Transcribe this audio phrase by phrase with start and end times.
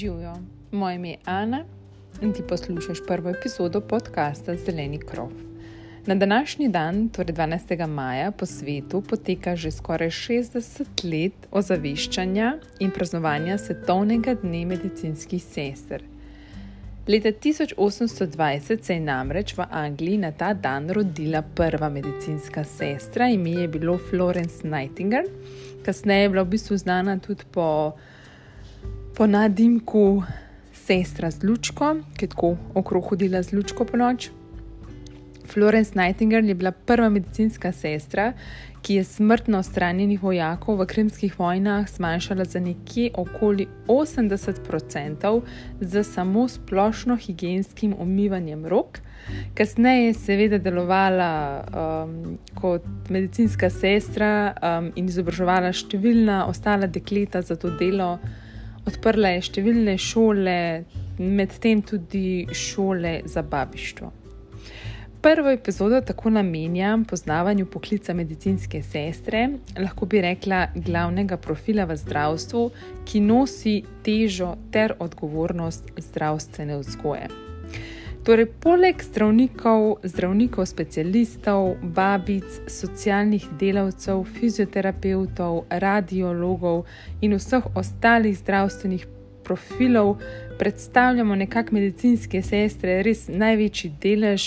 [0.00, 0.34] Živijo,
[0.72, 1.64] moje ime je Ana
[2.22, 5.28] in ti poslušaš prvo epizodo podcasta Zeleni krov.
[6.06, 7.86] Na današnji dan, torej 12.
[7.86, 16.02] maja, po svetu poteka že skoraj 60 let ozaveščanja in praznovanja Svetovnega dne medicinskih sester.
[17.08, 23.50] Leta 1820 se je namreč v Angliji na ta dan rodila prva medicinska sestra, ime
[23.50, 25.28] je bilo Florence Nightingale,
[25.84, 27.92] kasneje je bila v bistvu znana tudi po
[29.14, 30.22] po nadimku
[30.72, 34.30] sestra z lučko, ki je tako okrog hodila z lučko po noč.
[35.50, 38.32] Florence Nightingale je bila prva medicinska sestra,
[38.82, 45.40] ki je smrtno stranjenih vojakov v krimskih vojnah zmanjšala za nekje okoli 80%
[45.80, 49.00] z samo splošno higienskim umivanjem rok.
[49.54, 57.56] Kasneje je seveda delovala um, kot medicinska sestra um, in izobraževala številna ostala dekleta za
[57.56, 58.16] to delo
[58.88, 60.56] odprla je številne šole,
[61.18, 64.12] medtem tudi šole za babištvo.
[65.20, 72.64] Prvo epizodo tako namenjam poznavanju poklica medicinske sestre, lahko bi rekla glavnega profila v zdravstvu,
[73.04, 77.49] ki nosi težo ter odgovornost zdravstvene vzgoje.
[78.20, 86.84] Torej, poleg zdravnikov, zdravnikov, specialistov, babic, socialnih delavcev, fizioterapeutov, radiologov
[87.24, 89.06] in vseh ostalih zdravstvenih
[89.44, 90.18] profilov,
[90.60, 94.44] predstavljamo nekakšne medicinske sestre, res največji delež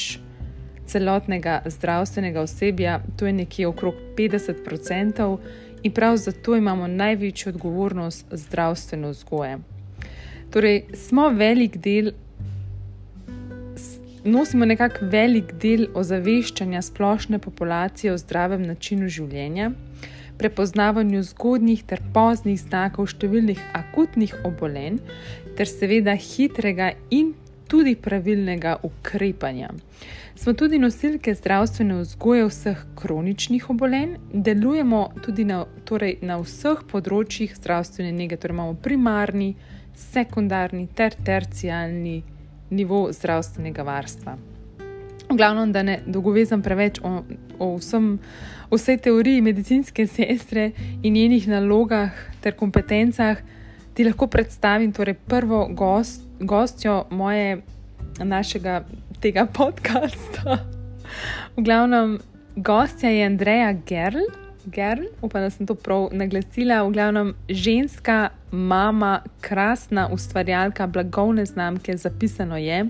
[0.85, 5.37] celotnega zdravstvenega osebja, to je nekje okrog 50%,
[5.83, 9.57] in prav zato imamo največjo odgovornost zdravstvene vzgoje.
[10.53, 12.13] Torej, smo velik del
[14.23, 19.71] nosimo nekako velik del ozaveščanja splošne populacije o zdravem načinu življenja,
[20.37, 24.99] prepoznavanju zgodnjih ter poznih znakov številnih akutnih obolenj,
[25.57, 27.33] ter seveda hitrega in
[27.69, 29.71] tudi pravilnega ukrepanja.
[30.35, 37.53] Smo tudi nosilke zdravstvene vzgoje vseh kroničnih obolenj, delujemo tudi na, torej na vseh področjih
[37.59, 39.53] zdravstvene nege, torej imamo primarni,
[39.93, 42.23] sekundarni ter tercijalni
[42.73, 44.37] nivo zdravstvenega varstva.
[45.29, 47.23] V glavnem, da ne dolgovezam preveč o,
[47.59, 48.17] o vsem,
[48.71, 53.39] vsej teoriji medicinske sestre in njenih nalogah ter kompetencah,
[53.93, 57.61] ti lahko predstavim torej prvo gost, gostjo moje
[58.19, 58.83] našega
[59.21, 60.59] tega podcasta.
[61.55, 62.17] V glavnem,
[62.55, 64.42] gostja je Andreja Gerl.
[64.65, 71.97] Gerl, upam, da sem to prav naglasila, v glavnem ženska, mama, krasna ustvarjalka blagovne znamke,
[71.97, 72.85] zapisano je,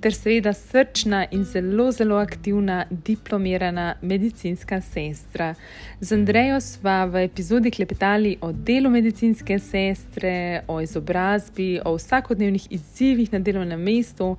[0.00, 5.54] ter seveda srčna in zelo, zelo aktivna diplomirana medicinska sestra.
[6.00, 13.32] Z Andrejo sva v epizodi klepetali o delu medicinske sestre, o izobrazbi, o vsakodnevnih izzivih
[13.32, 14.36] na delovnem mestu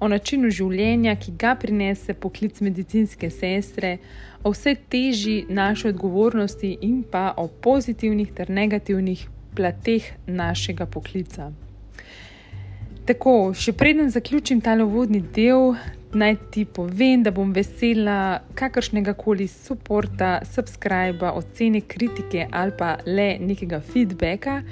[0.00, 3.96] o načinu življenja, ki ga prinese poklic medicinske sestre,
[4.44, 9.26] o vse teži naše odgovornosti in pa o pozitivnih ter negativnih
[9.56, 11.50] plateh našega poklica.
[13.06, 15.76] Tako, še preden zaključim ta uvodni del,
[16.16, 23.36] naj ti povem, da bom vesela kakršnega koli podporta, subscriba, ocene, kritike ali pa le
[23.38, 24.62] nekega feedbacka.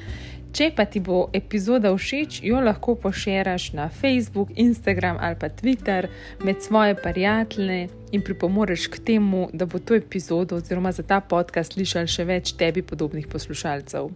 [0.54, 6.06] Če pa ti bo epizoda všeč, jo lahko pošeraš na Facebook, Instagram ali pa Twitter
[6.46, 11.74] med svoje prijatelje in pripomoreš k temu, da bo to epizodo oziroma za ta podcast
[11.74, 14.12] slišal še več tebi podobnih poslušalcev.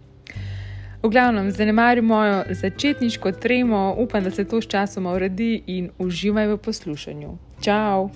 [1.03, 6.53] V glavnem, zanemari mojo začetniško tremo, upam, da se to s časom uredi in uživaj
[6.55, 7.35] v poslušanju.
[7.59, 8.09] Čau!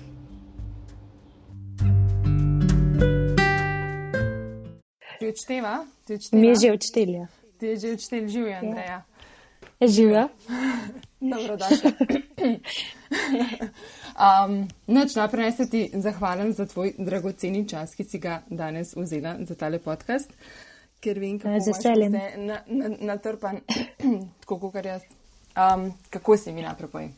[5.20, 5.78] Ti odšteva?
[6.32, 8.98] Mi je že odštelja ti že učitelj življenja, Andreja.
[9.80, 10.28] Je živela.
[11.32, 11.90] Dobrodošla.
[14.26, 19.36] um, noč najprej se ti zahvalim za tvoj dragoceni čas, ki si ga danes vzela
[19.48, 20.28] za tale podcast,
[21.00, 22.12] ker vem, kako se veselim.
[23.00, 23.72] Natrpan, na,
[24.12, 25.02] na tako kot jaz.
[25.54, 27.12] Um, kako si mi naprej?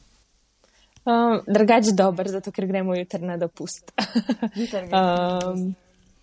[1.07, 3.93] Um, drugač dober, zato ker gremo jutri na dopust.
[5.01, 5.75] um,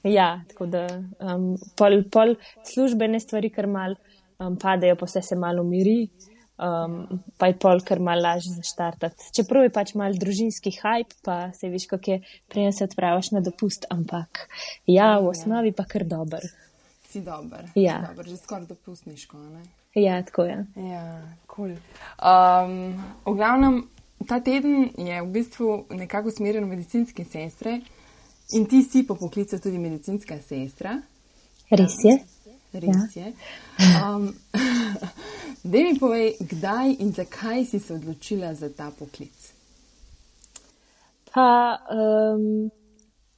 [0.03, 0.88] ja, tako da
[1.19, 2.36] um, pol, pol
[2.68, 3.95] službene stvari, kar mal
[4.48, 6.10] um, padejo, pa vse se malo umiri,
[6.57, 9.31] um, pa je pol kar mal lažje zaštartati.
[9.36, 12.19] Čeprav je pač mal družinski hype, pa se viš, kako je
[12.51, 14.48] prej se odpraviš na dopust, ampak
[14.86, 16.45] ja, v osnovi pa kar dober.
[17.10, 17.69] Si dober.
[17.75, 18.01] Ja.
[18.01, 19.63] Si dober, že skoraj dopustniško, ne?
[19.95, 20.66] Ja, tako je.
[20.75, 21.69] Ja, kul.
[21.69, 21.78] Cool.
[22.18, 23.84] Um, v glavnem,
[24.28, 27.81] ta teden je v bistvu nekako usmerjen v medicinske sestre
[28.57, 30.98] in ti si po poklicu tudi medicinska sestra.
[31.69, 32.18] Res je.
[32.79, 33.25] Res ja.
[33.25, 33.33] je.
[34.01, 34.29] Um,
[35.71, 39.51] da mi povej, kdaj in zakaj si se odločila za ta poklic?
[41.33, 42.69] Pa, um,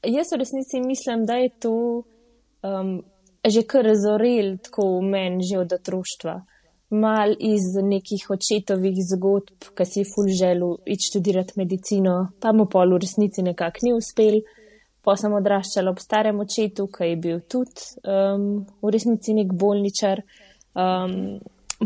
[0.04, 1.76] jaz v resnici mislim, da je to
[2.64, 3.04] um,
[3.46, 6.36] že kar razorel tako v meni že od otroštva.
[6.96, 12.94] Mal iz nekih očetovih zgodb, ki si ful želel iti študirati medicino, pa mu pol
[12.96, 14.40] v resnici nekako ni uspel.
[15.06, 20.24] Pa sem odraščala ob starem očetu, ki je bil tudi um, v resnici nek bolničar.
[20.74, 21.38] Um,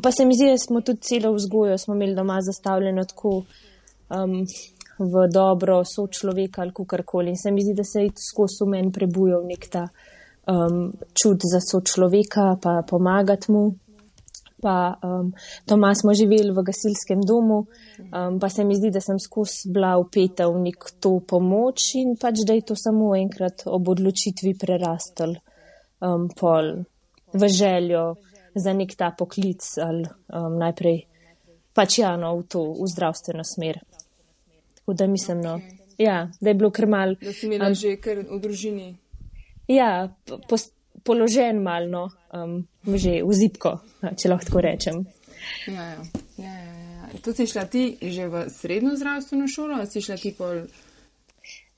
[0.02, 4.38] pa se mi zdi, da smo tudi celo vzgojo smo imeli doma zastavljeno tako um,
[5.00, 7.36] v dobro sočloveka ali kakorkoli.
[7.36, 9.86] In se mi zdi, da se je skozi meni prebujal nek ta
[10.48, 13.68] um, čut za sočloveka, pa pomagati mu.
[14.62, 15.32] Pa um,
[15.68, 17.62] doma smo živeli v gasilskem domu,
[18.12, 22.18] um, pa se mi zdi, da sem skozi bila upeta v nek to pomoč in
[22.20, 25.38] pač, da je to samo enkrat ob odločitvi prerastel
[26.04, 26.84] um, pol
[27.34, 28.18] v željo
[28.56, 31.06] za nek ta poklic ali um, najprej
[31.74, 33.80] pač ja, no, v to, v zdravstveno smer.
[34.82, 35.60] Tako da mislim, no,
[35.98, 37.16] ja, da je bilo kar mal.
[37.22, 38.90] Da si imela um, že kar v družini.
[39.70, 40.58] Ja, po,
[41.10, 43.80] položen malno, um, že v zipko,
[44.14, 45.02] če lahko tako rečem.
[45.68, 46.02] Ja, ja.
[46.38, 47.22] Ja, ja, ja.
[47.26, 50.68] To si šla ti že v srednjo zdravstveno šolo, ali si šla ti pol?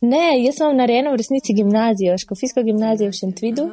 [0.02, 3.66] Ne, jaz sem narejena v resnici gimnazijo, škofijsko gimnazijo v Šentvidu.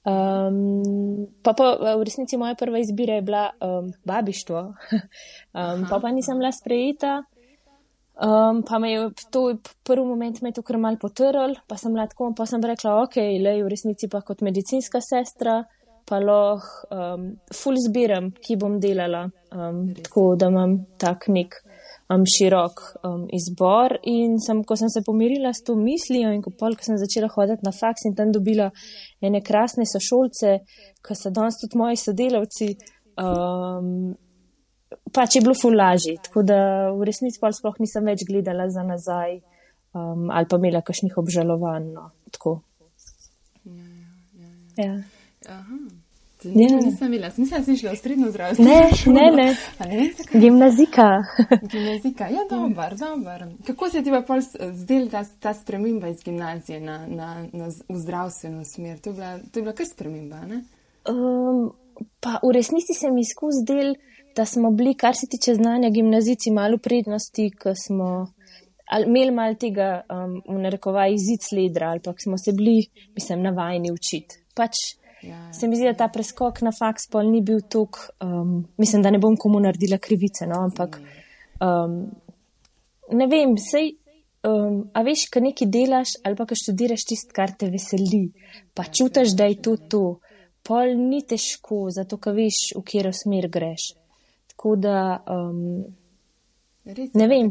[0.00, 4.60] Um, pa, pa v resnici moja prva izbira je bila um, babištvo,
[5.60, 7.20] um, pa pa nisem bila sprejeta.
[8.20, 9.42] Um, pa me je to
[9.86, 13.54] prvi moment me to kar mal potrl, pa sem lahko, pa sem rekla, ok, le
[13.62, 15.62] v resnici pa kot medicinska sestra,
[16.04, 19.24] pa lahko um, full zbiram, ki bom delala,
[19.54, 21.56] um, tako da imam tak nek
[22.10, 23.96] um, širok um, izbor.
[24.10, 27.30] In sem, ko sem se pomirila s to mislijo in ko pol, ko sem začela
[27.32, 28.70] hoditi na faks in tam dobila
[29.22, 30.58] ene krasne sošolce,
[31.06, 32.74] ki so danes tudi moji sodelavci.
[33.20, 34.12] Um,
[35.12, 39.40] pač je bilo fulaži, tako da v resnici pa sploh nisem več gledala za nazaj
[39.92, 41.90] um, ali pa imela kakšnih obžalovanj.
[41.94, 42.54] No, ja,
[43.64, 44.84] ja, ja.
[44.84, 44.94] ja.
[45.48, 45.80] Aha.
[46.44, 46.76] Ja.
[46.80, 48.64] Nisem bila, sem da si šla v srednjo zdravstvo.
[48.64, 49.48] Ne, ne, ne.
[49.80, 51.08] ne Gimnazika.
[51.72, 53.44] Gimnazika, ja, dober, dober.
[53.66, 54.40] Kako se ti pa pol
[54.72, 58.98] zdel ta, ta sprememba iz gimnazije na, na, na, v zdravstveno smer?
[59.04, 60.62] To je bila, to je bila kar sprememba, ne?
[61.12, 61.74] Um,
[62.20, 63.92] pa v resnici se mi skozi del
[64.36, 68.26] da smo bili, kar se tiče znanja gimnazici, malo prednosti, ker smo
[69.06, 73.92] imeli malo tega, um, v narekovaj, izid sledra ali pa smo se bili, mislim, navajeni
[73.92, 74.40] učiti.
[74.54, 74.76] Pač
[75.22, 79.02] ja, se mi zdi, da ta preskok na faks pol ni bil tok, um, mislim,
[79.02, 80.98] da ne bom komu naredila krivice, no, ampak
[81.60, 82.02] um,
[83.12, 83.96] ne vem, sej.
[84.40, 88.30] Um, a veš, kaj nekaj delaš ali pa kaj študiraš tist, kar te veseli,
[88.72, 90.04] pa čutiš, da je to to.
[90.64, 93.90] Pol ni težko, zato ka veš, v katero smer greš.
[94.60, 95.24] Tako da.
[95.26, 95.84] Um,
[96.84, 97.48] Res, ne vem.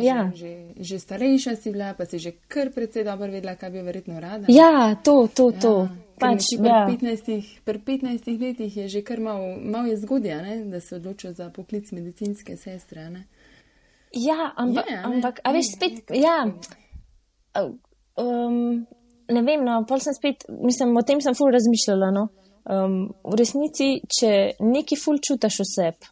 [0.00, 0.28] Ja.
[0.34, 4.20] Že, že starejša si bila, pa si že kar precej dobro vedela, kaj bi verjetno
[4.20, 4.44] rada.
[4.52, 5.60] Ja, to, to, ja.
[5.60, 5.74] to.
[6.20, 6.84] Pač, pri, ja.
[6.84, 11.48] 15, pri 15 letih je že kar malo mal zgodja, ne, da se odločijo za
[11.48, 13.08] poklic medicinske sestre.
[13.08, 13.24] Ne?
[14.12, 16.44] Ja, ampak, ja, ampak a veš spet, ja.
[18.20, 18.84] Um,
[19.32, 22.12] ne vem, no, pol sem spet, mislim, o tem sem ful razmišljala.
[22.12, 22.28] No.
[22.68, 26.10] Um, v resnici, če neki ful čutaš oseb.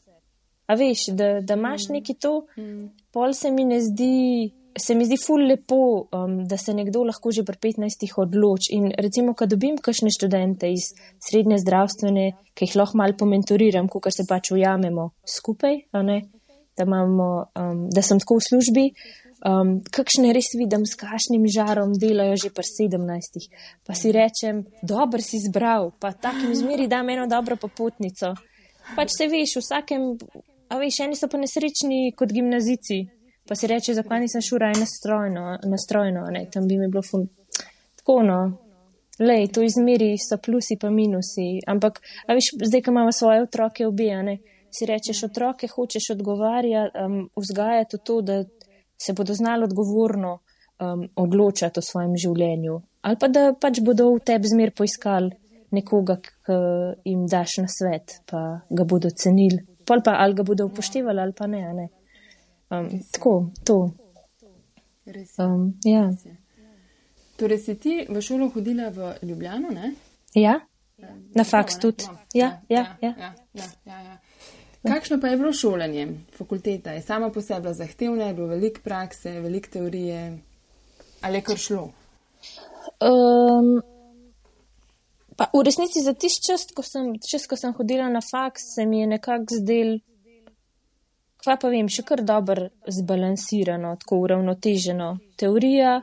[0.69, 1.93] A veš, da, da imaš mm.
[1.97, 2.89] neki to, mm.
[3.13, 7.33] pol se mi ne zdi, se mi zdi ful lepo, um, da se nekdo lahko
[7.33, 8.75] že pri 15 odloči.
[8.77, 10.91] In recimo, ko dobim kakšne študente iz
[11.25, 17.89] srednje zdravstvene, ki jih lahko mal pomentoriram, ko se pač ujamemo skupaj, da, imamo, um,
[17.89, 18.87] da sem tako v službi.
[19.39, 23.49] Um, kakšne res vidim, s kakšnim žarom delajo že pri 17.
[23.87, 28.35] Pa si rečem, dobro si zbral, pa takim zmeri da eno dobro popotnico.
[28.97, 30.03] Pač se veš, v vsakem
[30.69, 33.01] A veš, eni so pa nesrečni kot gimnazici,
[33.49, 37.25] pa si reče, zakaj nisem šura in nastrojno, nastrojno, ne, tam bi mi bilo fun.
[37.97, 38.41] Tako no,
[39.19, 43.87] lej, to izmeri so plusi pa minusi, ampak, a veš, zdaj, ko imamo svoje otroke
[43.89, 44.39] ubijane,
[44.71, 48.43] si rečeš, otroke hočeš odgovarjati, um, vzgajati v to, da
[49.01, 52.81] se bodo znali odgovorno um, odločati o svojem življenju.
[53.09, 55.33] Ali pa da pač bodo v tebi zmer poiskali
[55.73, 56.61] nekoga, ki
[57.09, 61.33] jim daš na svet, pa ga bodo cenili pol pa ali ga bodo upoštevali ali
[61.33, 61.63] pa ne.
[61.75, 61.89] ne.
[62.71, 63.79] Um, tako, to.
[65.39, 66.11] Um, ja.
[67.41, 69.71] Torej, si ti v šolo hodila v Ljubljano?
[69.73, 69.95] Ne?
[70.35, 70.59] Ja,
[71.35, 72.05] na faks tudi.
[72.35, 73.15] Ja, ja, ja.
[73.17, 74.19] ja, ja, ja, ja.
[74.83, 76.93] Kakšno pa je bilo šolanje, fakulteta?
[76.93, 80.39] Je sama po sebi zahtevna, je bilo veliko prakse, veliko teorije,
[81.21, 81.83] ali je kar šlo?
[83.01, 83.81] Um,
[85.39, 88.87] Pa v resnici za tisti čas, ko sem, čas, ko sem hodila na faks, se
[88.87, 89.93] mi je nekako zdel,
[91.39, 95.13] kva pa vem, še kar dobro zbalansirano, tako uravnoteženo.
[95.39, 96.01] Teorija,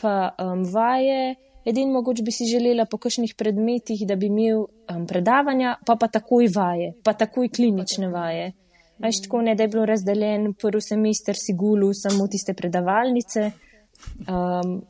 [0.00, 1.36] pa um, vaje.
[1.68, 6.08] Edin mogoče bi si želela po kakšnih predmetih, da bi imel um, predavanja, pa pa
[6.08, 8.54] takoj vaje, pa takoj klinične vaje.
[9.00, 13.50] Veš, tako ne, da je bilo razdeljen prvi semester si gulu samo tiste predavalnice.
[14.24, 14.80] Um,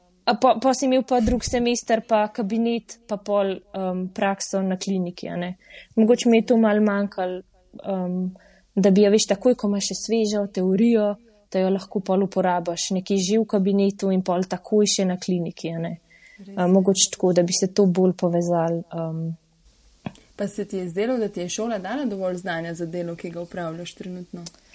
[0.41, 5.31] pa, pa si imel pa drug semester, pa kabinet, pa pol um, prakso na kliniki.
[5.97, 7.43] Mogoče mi je to mal manjkalo,
[7.87, 8.31] um,
[8.75, 11.15] da bi jo veš takoj, ko imaš še svežo teorijo,
[11.51, 15.75] da jo lahko pol uporabiš nekje živ v kabinetu in pol takoj še na kliniki.
[15.77, 18.83] Um, mogoče tako, da bi se to bolj povezali.
[18.95, 19.31] Um,
[20.37, 23.31] pa se ti je zdelo, da ti je šola dala dovolj znanja za delo, ki
[23.31, 24.41] ga upravljaš trenutno?
[24.41, 24.70] Uh,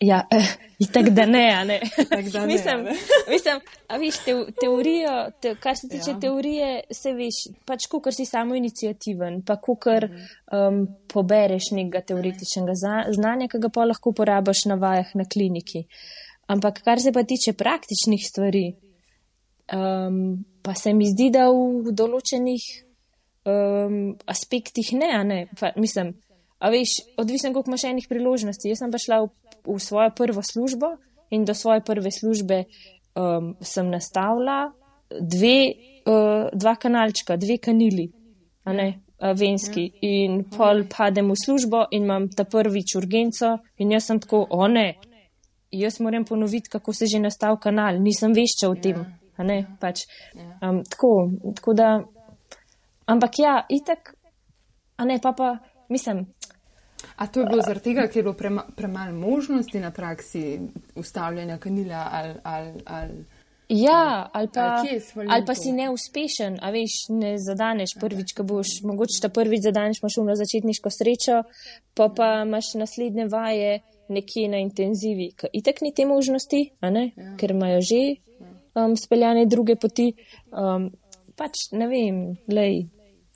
[0.00, 0.26] ja,
[0.92, 1.80] tako da ne, ne.
[2.10, 2.92] Tak da ne mislim, ne.
[3.28, 6.20] mislim, a viš, te, teorijo, te, kar se tiče ja.
[6.20, 12.76] teorije, se veš, pač kukar si samo inicijativen, pa kukar um, pobereš nekega teoretičnega
[13.12, 15.84] znanja, ki ga pa lahko uporabiš na vajah na kliniki.
[16.48, 18.66] Ampak kar se pa tiče praktičnih stvari,
[19.76, 22.64] um, pa se mi zdi, da v določenih
[23.44, 26.14] um, aspektih ne, ne, pa, mislim,
[26.58, 28.68] A veš, odvisno, koliko imaš enih priložnosti.
[28.68, 29.28] Jaz sem pa šla v,
[29.66, 30.96] v svojo prvo službo
[31.30, 32.64] in do svoje prve službe
[33.14, 34.72] um, sem nastavila
[35.10, 35.72] dve,
[36.06, 38.08] uh, dva kanalčka, dve kanili,
[38.64, 38.88] a ne,
[39.20, 39.88] uh, venski.
[40.02, 44.68] In pol padem v službo in imam ta prvič urgenco in jaz sem tako, o
[44.68, 44.94] ne,
[45.70, 49.04] jaz moram ponoviti, kako se že nastav kanal, nisem vešča o tem,
[49.36, 50.06] a ne, pač.
[50.62, 51.90] Um, tako, tako da,
[53.06, 54.14] ampak ja, itak,
[54.96, 55.56] a ne, pa pa,
[55.88, 56.26] mislim.
[57.18, 60.60] A to je bilo zaradi tega, ker je bilo prema, premalo možnosti na praksi
[60.94, 62.34] ustavljanja kanila ali.
[62.42, 63.24] ali, ali
[63.68, 64.82] Ja, ali pa,
[65.28, 70.00] ali pa si neuspešen, a veš, ne zadaneš prvič, ko boš, mogoče ta prvič zadaneš,
[70.00, 71.42] imaš na začetniško srečo,
[71.94, 75.34] pa pa imaš naslednje vaje nekje na intenzivi.
[75.52, 77.34] Itek ni te možnosti, ja.
[77.36, 78.00] ker imajo že
[78.72, 80.14] um, speljane druge poti.
[80.48, 80.88] Um,
[81.36, 82.86] pač ne vem, lej.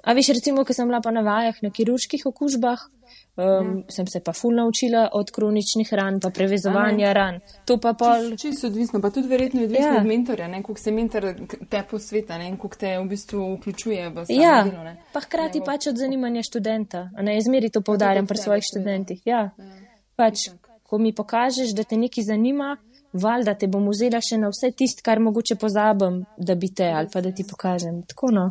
[0.03, 2.89] A veš, recimo, ko sem bila pa na vajah na kirurških okužbah,
[3.37, 3.45] Um,
[3.79, 3.85] ja.
[3.89, 7.13] Sem se pa ful naučila od kroničnih ran, pa prevezovanja Aha.
[7.13, 7.41] ran.
[7.65, 8.37] To pa pol.
[8.37, 10.01] Čisto odvisno, pa tudi verjetno odvisno ja.
[10.01, 11.27] od mentorja, ne, koliko se mentor
[11.69, 14.65] te posveta, ne, koliko te v bistvu vključuje v svoje ja.
[14.69, 14.85] delo.
[14.85, 14.97] Ne.
[15.13, 19.25] Pa hkrati ne, pač od zanimanja študenta, ne, zmeri to povdarjam pri svojih študentih.
[19.25, 19.49] Ja.
[19.57, 19.73] ja.
[20.17, 20.51] Pač,
[20.85, 22.77] ko mi pokažeš, da te nekaj zanima,
[23.13, 27.09] valjda te bom vzela še na vse tist, kar mogoče pozabim, da bi te ali
[27.13, 28.03] pa da ti pokažem.
[28.13, 28.51] Tako no.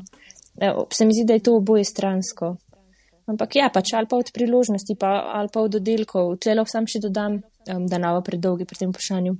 [0.91, 2.55] Se mi zdi, da je to oboje stransko.
[3.31, 6.35] Ampak ja, pač ali pa od priložnosti, pa, ali pa od oddelkov.
[6.41, 7.39] Tle lahko sam še dodam,
[7.69, 9.37] um, da nava predolgi pri tem vprašanju.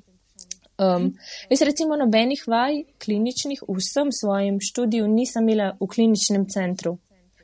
[0.81, 1.11] Um,
[1.51, 6.95] jaz recimo nobenih vaj kliničnih v vsem svojem študiju nisem imela v kliničnem centru.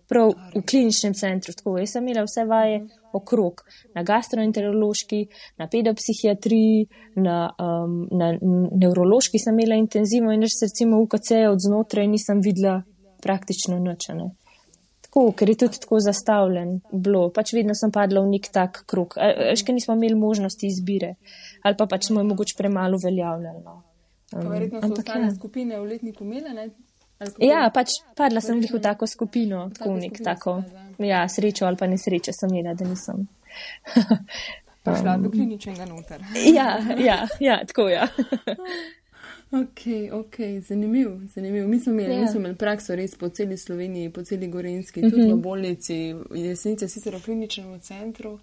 [0.08, 2.80] Prav v kliničnem centru, tako jaz sem imela vse vaje
[3.14, 3.62] okrog,
[3.94, 5.20] na gastroenterološki,
[5.60, 6.88] na pedopsihiatriji,
[7.20, 12.42] na, um, na nevrološki sem imela intenzivno in res recimo v UKC od znotraj nisem
[12.42, 12.80] videla
[13.28, 14.32] praktično nočene
[15.18, 16.80] tako, ker je tudi tako zastavljen.
[16.92, 17.30] Bilo.
[17.34, 19.16] Pač vedno sem padla v nek tak krug.
[19.18, 21.16] Še ker nismo imeli možnosti izbire,
[21.64, 23.64] ali pa pač smo jih mogoče premalo uveljavljali.
[23.64, 23.82] No.
[24.36, 25.34] Um, verjetno so ostale ja.
[25.36, 26.68] skupine v letniku imele, ne?
[27.42, 30.60] Ja, pač padla sem jih v tako skupino, tako nek tako.
[31.02, 33.26] Ja, srečo ali pa nesrečo sem imela, da nisem.
[34.84, 36.22] Prišla um, do kliničnega noter.
[36.54, 38.06] ja, ja, ja, tako ja.
[39.52, 41.68] Ok, ok, zanimiv, zanimiv.
[41.68, 42.22] Mi smo imeli, yeah.
[42.22, 42.34] Ja.
[42.36, 45.40] imeli prakso res po celi Sloveniji, po celi Gorenski, tudi mm -hmm.
[45.40, 48.40] v bolnici, jesenice sicer v kliničnem centru.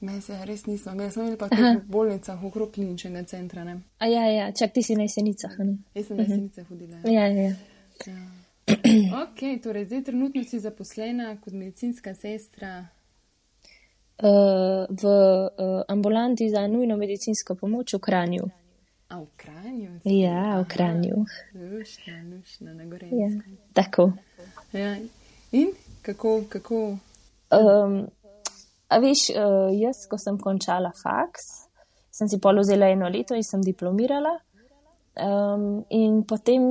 [0.00, 3.64] Me se res nismo, mi smo imeli pa tudi v bolnicah okrog kliničnega centra.
[3.64, 3.80] Ne?
[3.98, 5.76] A ja, ja, čak ti si na jesenicah, ne?
[5.94, 6.32] Jaz sem na mhm.
[6.32, 6.96] jesenicah hodila.
[7.04, 7.42] Ja, ja.
[7.42, 7.56] ja.
[8.06, 8.30] ja.
[9.22, 12.86] ok, torej zdaj trenutno si zaposlena kot medicinska sestra.
[14.18, 14.26] Uh,
[14.90, 18.63] v uh, ambulanti za nujno medicinsko pomoč v Kranju.
[19.14, 19.90] A v Kranju?
[20.10, 21.16] Ja, v Kranju.
[21.54, 23.46] Lušna, lušna, na Gorenskem.
[23.46, 24.10] Ja, tako.
[24.72, 24.98] Ja.
[25.52, 25.70] In
[26.02, 26.42] kako?
[26.48, 26.98] kako?
[27.54, 27.94] Um,
[28.90, 31.46] a veš, uh, jaz, ko sem končala faks,
[32.10, 34.34] sem si polozela eno leto in sem diplomirala.
[35.14, 36.66] Um, in potem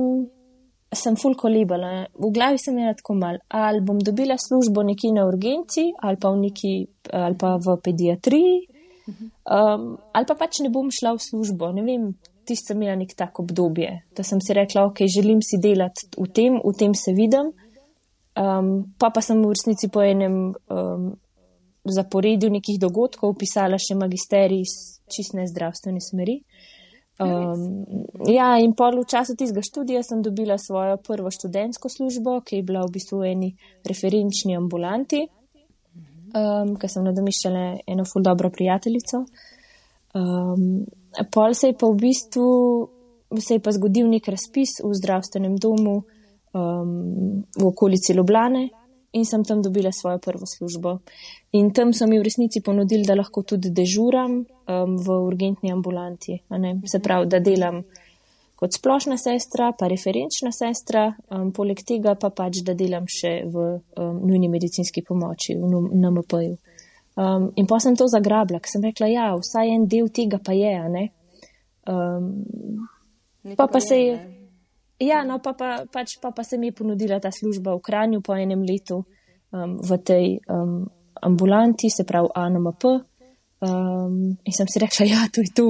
[0.92, 2.04] sem full kolibala.
[2.12, 6.28] V glavi sem imela tako mal, ali bom dobila službo nekje na urgenci, ali pa
[6.28, 6.74] v, neki,
[7.08, 8.54] ali pa v pediatriji,
[9.48, 11.72] um, ali pa pač ne bom šla v službo.
[11.72, 12.12] Ne vem,
[12.46, 16.28] tisti sem imela nek tak obdobje, da sem si rekla, ok, želim si delati v
[16.32, 17.52] tem, v tem se vidim.
[18.34, 21.12] Um, pa pa sem v resnici po enem um,
[21.86, 24.74] zaporedju nekih dogodkov pisala še magisterij iz
[25.06, 26.40] čistne zdravstvene smeri.
[27.22, 27.84] Um,
[28.26, 32.66] ja, in pol v času tistega študija sem dobila svojo prvo študentsko službo, ki je
[32.66, 33.50] bila v bistvu v eni
[33.86, 35.22] referenčni ambulanti,
[36.34, 39.22] um, ker sem nadomiščala eno ful dobro prijateljico.
[40.18, 40.82] Um,
[41.30, 42.48] pol se je pa v bistvu,
[43.38, 48.68] se je pa zgodil nek razpis v zdravstvenem domu um, v okolici Ljubljane,
[49.14, 50.98] in sem tam dobila svojo prvo službo.
[51.52, 56.40] In tam so mi v resnici ponudili, da lahko tudi dežuram um, v urgentni ambulanti.
[56.86, 57.84] Se pravi, da delam
[58.58, 63.64] kot splošna sestra, pa referenčna sestra, um, poleg tega pa pač, da delam še v
[63.98, 66.56] um, nujni medicinski pomoči, v NMP-ju.
[67.14, 70.54] Um, in pa sem to zagrabila, ker sem rekla, ja, vsaj en del tega pa
[70.56, 71.04] je, ne.
[71.86, 72.88] Um,
[73.56, 74.14] pa pa se je.
[75.04, 78.22] Ja, no, pa, pa, pač, pa, pa se mi je ponudila ta služba v Kranju
[78.22, 80.84] po enem letu um, v tej um,
[81.22, 82.84] ambulanti, se pravi ANMP.
[83.64, 85.68] Um, in sem si rekla, ja, to je to.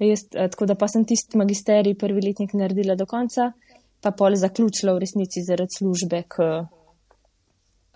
[0.00, 3.52] Jaz, eh, tako da pa sem tisti magisterij prvi letnik naredila do konca,
[4.00, 6.46] pa pol zaključila v resnici zaradi službe, ki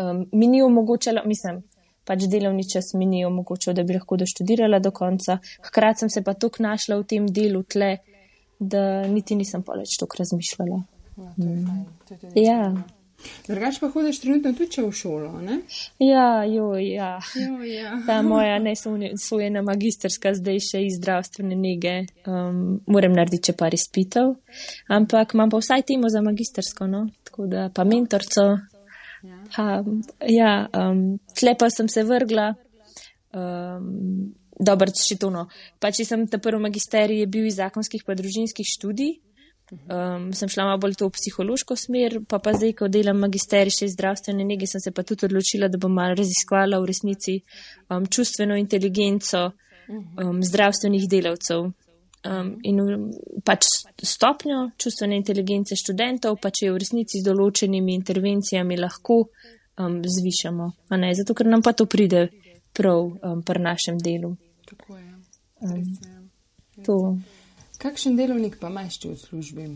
[0.04, 1.62] um, mi ni omogočala, mislim,
[2.04, 5.38] pač delovni čas mi ni omogočal, da bi lahko doštudirala do konca.
[5.66, 7.96] Hkrati sem se pa tok našla v tem delu tle
[8.58, 10.82] da niti nisem pa več tako razmišljala.
[11.16, 12.61] Ja.
[12.75, 12.84] Mm.
[13.46, 15.61] Drugač pa hodiš trenutno tudi v šolo, ne?
[16.02, 17.14] Ja, jo, ja.
[17.38, 17.94] Jo, ja.
[18.04, 21.94] Ta moja nesojena magisterska zdaj še iz zdravstvene nege.
[22.28, 24.34] Um, moram narediti če par izpitev,
[24.92, 27.06] ampak imam pa vsaj timo za magistersko, no?
[27.25, 28.50] Tako da pa mentorco.
[29.25, 29.38] Ja.
[29.57, 29.66] Ha,
[30.28, 32.52] ja, um, tle pa sem se vrgla.
[33.35, 35.47] Um, dobro, če to no.
[35.81, 39.16] Pa če sem ta prvi magisterij je bil iz zakonskih pa družinskih študij,
[39.73, 43.75] um, sem šla malo bolj to v psihološko smer, pa pa zdaj, ko delam magisterij
[43.75, 47.38] še iz zdravstvene nege, sem se pa tudi odločila, da bom malo raziskvala v resnici
[47.88, 49.47] um, čustveno inteligenco
[49.88, 51.73] um, zdravstvenih delavcev.
[52.25, 52.78] Um, in
[53.45, 53.66] pač
[54.00, 59.19] stopnjo čustvene inteligence študentov, pa če jo v resnici z določenimi intervencijami lahko
[59.76, 60.71] um, zvišamo.
[60.89, 62.30] Zato, ker nam pa to pride
[62.73, 64.32] prav um, pri našem delu.
[64.65, 65.13] Tako je.
[66.89, 67.21] Um,
[67.78, 69.69] Kakšen delovnik pa imaš v službi?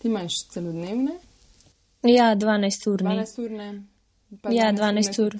[0.00, 1.18] Ti imaš celodnevne?
[2.08, 3.02] Ja, 12 ur.
[3.04, 3.82] 12 urne.
[4.48, 5.36] Ja, 12 ur.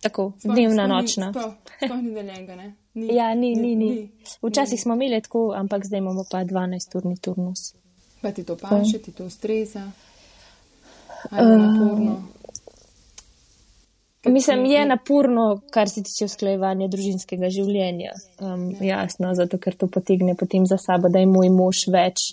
[0.00, 1.32] Tako, sploh, dnevna, sploh nočna.
[1.32, 2.74] Sploh ni deljenega, ne?
[2.98, 3.90] Ni, ja, ni, ni, ni.
[3.90, 4.10] ni.
[4.42, 4.82] Včasih ni.
[4.82, 7.72] smo imeli tako, ampak zdaj imamo pa 12 urni turnus.
[8.22, 9.90] Pa ti to paše, ti to ustreza?
[11.30, 12.22] Naporno?
[14.26, 18.12] Mislim, je naporno, kar se tiče usklajevanja družinskega življenja.
[18.40, 22.32] Um, jasno, zato ker to potegne potem za sabo, da je moj mož več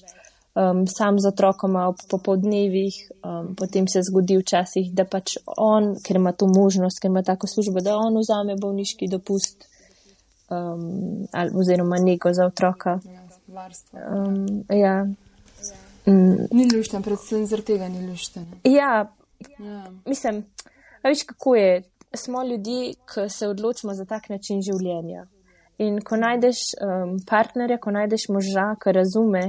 [0.55, 2.97] um, sam z otrokoma ob popoldnevih.
[3.21, 7.47] Um, potem se zgodi včasih, da pač on, ker ima to možnost, ker ima tako
[7.47, 9.69] službo, da on vzame bolniški dopust
[10.49, 12.99] um, ali, oziroma nego za otroka.
[13.93, 15.05] Um, ja.
[16.05, 16.47] Mm.
[16.51, 18.45] Ni lušten, predvsem zaradi tega ni lušten.
[18.63, 19.11] Ja,
[19.59, 19.91] ja.
[20.05, 20.43] mislim.
[21.03, 21.83] Veš, kako je?
[22.15, 25.25] Smo ljudje, ki se odločimo za tak način življenja.
[25.77, 29.41] In ko najdeš um, partnerja, ko najdeš moža, ki razume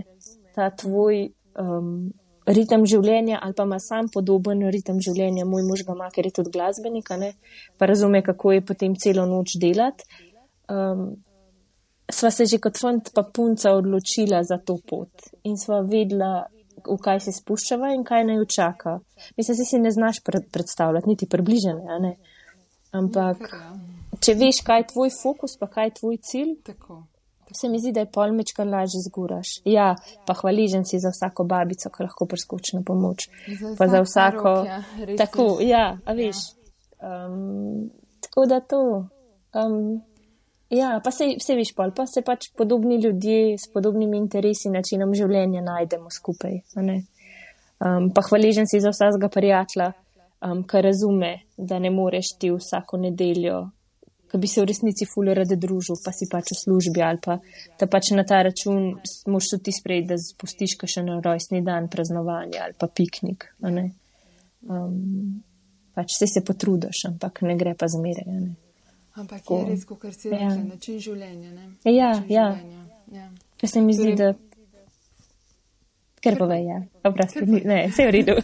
[0.55, 1.29] ta tvoj
[1.61, 2.11] um,
[2.47, 6.35] ritem življenja, ali pa ima sam podoben ritem življenja, moj mož ga ima, ker je
[6.41, 7.33] tudi glasbenik, ne?
[7.79, 10.07] pa razume, kako je potem celo noč delati.
[10.69, 11.17] Um,
[12.11, 15.11] sva se že kot fant pa punca odločila za to pot
[15.45, 16.47] in sva vedela,
[16.87, 18.99] v kaj se spuščava in kaj naj čaka.
[19.37, 20.21] Mislim, da si ne znaš
[20.53, 22.15] predstavljati, niti približene.
[22.95, 23.73] Ampak, ja.
[24.23, 27.01] če veš, kaj je tvoj fokus, pa kaj je tvoj cilj, tako,
[27.43, 27.59] tako.
[27.59, 29.57] se mi zdi, da je polmečka lažje zguraš.
[29.65, 29.95] Ja,
[30.29, 33.29] pa hvaležen si za vsako babico, ki lahko preskoči na pomoč.
[33.61, 34.55] Za pa za vsako.
[34.61, 36.45] Rok, ja, tako, ja, a veš.
[37.01, 37.27] Ja.
[37.27, 37.89] Um,
[38.21, 38.83] tako da to.
[39.57, 40.05] Um,
[40.71, 44.75] Ja, pa se, se viš pol, pa se pač podobni ljudje s podobnimi interesi in
[44.75, 46.59] načinom življenja najdemo skupaj.
[46.75, 49.93] Um, pa hvaležen si za vsakega prijatelja,
[50.43, 53.61] um, ki razume, da ne moreš ti vsako nedeljo,
[54.27, 57.39] ki bi se v resnici fully rade družil, pa si pač v službi ali pa
[57.79, 58.97] da pač na ta račun
[59.31, 63.53] moš tudi sprejeti, da spustiš še na rojstni dan praznovanja ali pa piknik.
[63.63, 65.43] Um,
[65.95, 68.66] pač se se potrudiš, ampak ne gre pa zmeraj.
[69.17, 70.37] Ampak Ko, je res, kot si ja.
[70.37, 71.53] rekel, način življenja.
[71.53, 71.71] Ne?
[71.89, 72.49] Ja, način ja.
[72.53, 72.83] Življenja.
[73.17, 73.29] ja.
[73.57, 74.47] Ker se mi zdi, torej, da.
[76.27, 76.81] Ker pove, ja.
[77.07, 78.35] Oprosti, ne, vse je v redu.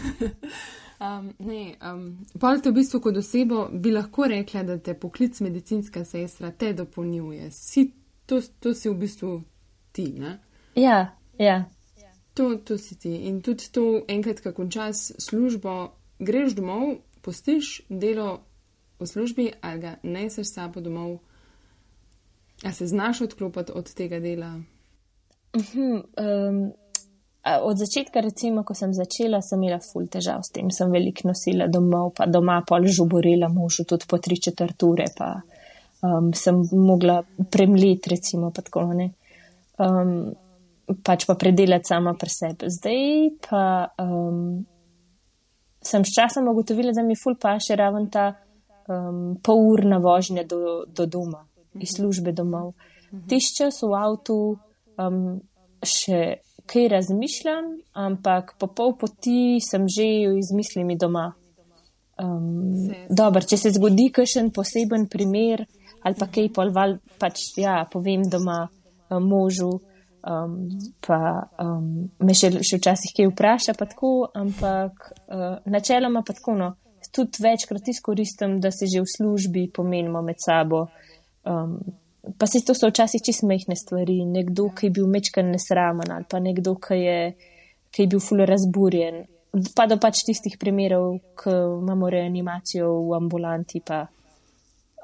[1.06, 2.02] um, ne, um,
[2.42, 6.74] pa te v bistvu kot osebo bi lahko rekla, da te poklic medicinska sestra te
[6.76, 7.48] dopolnjuje.
[7.54, 7.86] Si,
[8.28, 9.32] to, to si v bistvu
[9.96, 10.36] ti, ne?
[10.76, 11.62] Ja, ja.
[12.36, 13.14] To, to si ti.
[13.30, 15.78] In tudi to, enkrat, ko končaš službo,
[16.20, 18.49] greš domov, postiš delo
[19.00, 21.18] v službi ali ga neseš sabo domov,
[22.64, 24.60] a se znaš odklopiti od tega dela.
[25.54, 26.72] um,
[27.62, 31.70] od začetka, recimo, ko sem začela, sem imela ful težav s tem, sem veliko nosila
[31.72, 35.40] domov, pa doma pol žuborila možu tudi po tri četrt ure, pa
[36.04, 39.08] um, sem mogla premliti, recimo, pa tako ne.
[39.80, 40.34] Um,
[41.06, 42.68] pač pa predelati sama pri sebi.
[42.68, 43.64] Zdaj pa
[44.02, 44.60] um,
[45.80, 48.34] sem s časom ugotovila, da mi ful pa še raven ta
[48.88, 51.44] um, pol urna vožnja do, do doma,
[51.80, 52.74] iz službe domov.
[53.28, 54.38] Tiš čas v avtu
[55.00, 55.40] um,
[55.82, 56.40] še
[56.70, 60.06] kaj razmišljam, ampak po pol poti sem že
[60.38, 61.32] z mislimi doma.
[62.20, 65.64] Um, dobro, če se zgodi kakšen poseben primer
[66.04, 69.68] ali pa kaj pol, val, pač ja, povem doma um, možu,
[70.24, 70.54] um,
[71.04, 71.18] pa
[71.60, 76.70] um, me še, še včasih kaj vpraša, pa tako, ampak uh, načeloma pa tako, no,
[77.10, 80.86] tudi večkrat izkoristim, da se že v službi pomenimo med sabo.
[81.44, 81.80] Um,
[82.38, 84.24] pa se to so včasih čisto mehne stvari.
[84.24, 87.20] Nekdo, ki je bil mečkan nesramen ali pa nekdo, ki je,
[87.90, 89.24] ki je bil fulo razburjen.
[89.74, 91.50] Pa do pač tistih primerov, ko
[91.82, 94.04] imamo reanimacijo v ambulanti, pa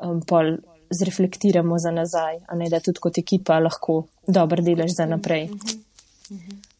[0.03, 0.55] um, pol
[0.90, 5.49] zreflektiramo za nazaj, a ne da tudi kot ekipa lahko dobro delaš za naprej.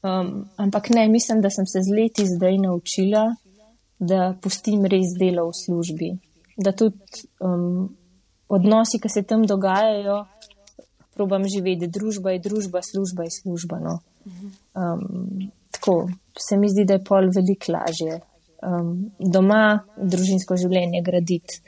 [0.03, 3.35] Um, ampak ne, mislim, da sem se z leti zdaj naučila,
[3.99, 6.11] da pustim res delo v službi.
[6.57, 7.89] Da tudi um,
[8.49, 10.25] odnosi, ki se tam dogajajo,
[11.17, 11.89] probam živeti.
[11.89, 13.81] Družba je družba, služba je služba.
[13.81, 13.99] No.
[14.77, 18.21] Um, tako se mi zdi, da je pol veliko lažje.
[18.67, 21.61] Um, doma družinsko življenje graditi,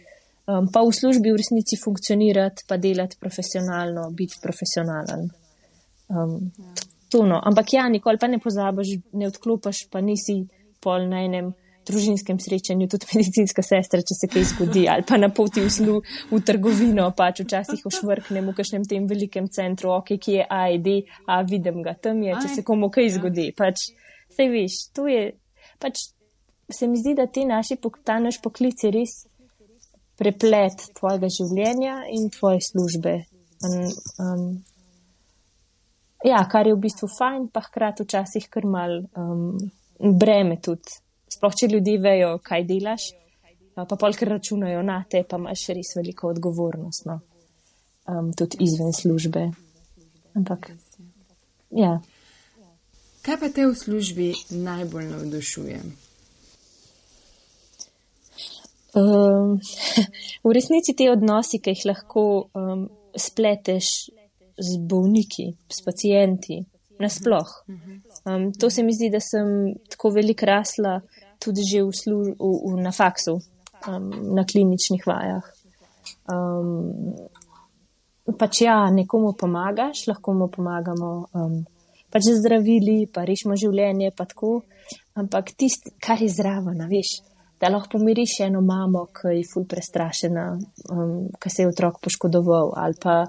[0.49, 5.29] um, pa v službi v resnici funkcionirati, pa delati profesionalno, biti profesionalen.
[6.09, 6.49] Um,
[7.13, 7.41] to no.
[7.45, 10.41] Ampak ja, nikoli pa ne pozabiš, ne odklopiš, pa nisi
[10.81, 11.53] pol na enem
[11.89, 15.97] družinskem srečanju, tudi medicinska sestra, če se kaj zgodi, ali pa na poti v, slu,
[16.31, 20.93] v trgovino, pač včasih ošvrknem v kažem tem velikem centru, ok, ki je AED,
[21.29, 23.51] a vidim ga, tam je, če se komu kaj zgodi.
[23.57, 23.89] Pač,
[24.37, 25.33] sej veš, tu je,
[25.83, 26.09] pač
[26.71, 29.19] se mi zdi, da ti naši, ta naš poklic je res
[30.19, 33.15] preplet tvojega življenja in tvoje službe.
[33.65, 33.87] Um,
[34.23, 34.47] um,
[36.27, 39.55] ja, kar je v bistvu fajn, pa hkrati včasih kar mal um,
[39.99, 40.99] breme tudi
[41.33, 43.11] sploh če ljudje vejo, kaj delaš,
[43.75, 47.21] pa polk računajo na te, pa imaš res veliko odgovornost, no.
[48.11, 49.49] um, tudi izven službe.
[50.39, 50.71] Ampak,
[51.75, 51.99] ja.
[53.23, 55.81] Kaj pa te v službi najbolj navdušuje?
[58.99, 59.59] Um,
[60.47, 62.25] v resnici te odnosi, ki jih lahko
[62.57, 64.09] um, spleteš
[64.59, 66.63] z bolniki, s pacijenti,
[67.01, 67.51] nasploh.
[68.25, 71.01] Um, to se mi zdi, da sem tako veliko rasla
[71.39, 73.39] tudi že v služ, v, v, na faksu,
[73.87, 75.47] um, na kliničnih vajah.
[76.29, 77.15] Um,
[78.39, 81.63] pač ja, nekomu pomagaš, lahko mu pomagamo um,
[82.11, 84.63] pač zdravili, pa rešimo življenje, pa tako.
[85.19, 87.21] Ampak tisto, kar je zraven, veš,
[87.61, 90.47] da lahko pomiriš eno mamo, ki je ful prestrašena,
[90.95, 93.25] um, ki se je otrok poškodoval, ali pa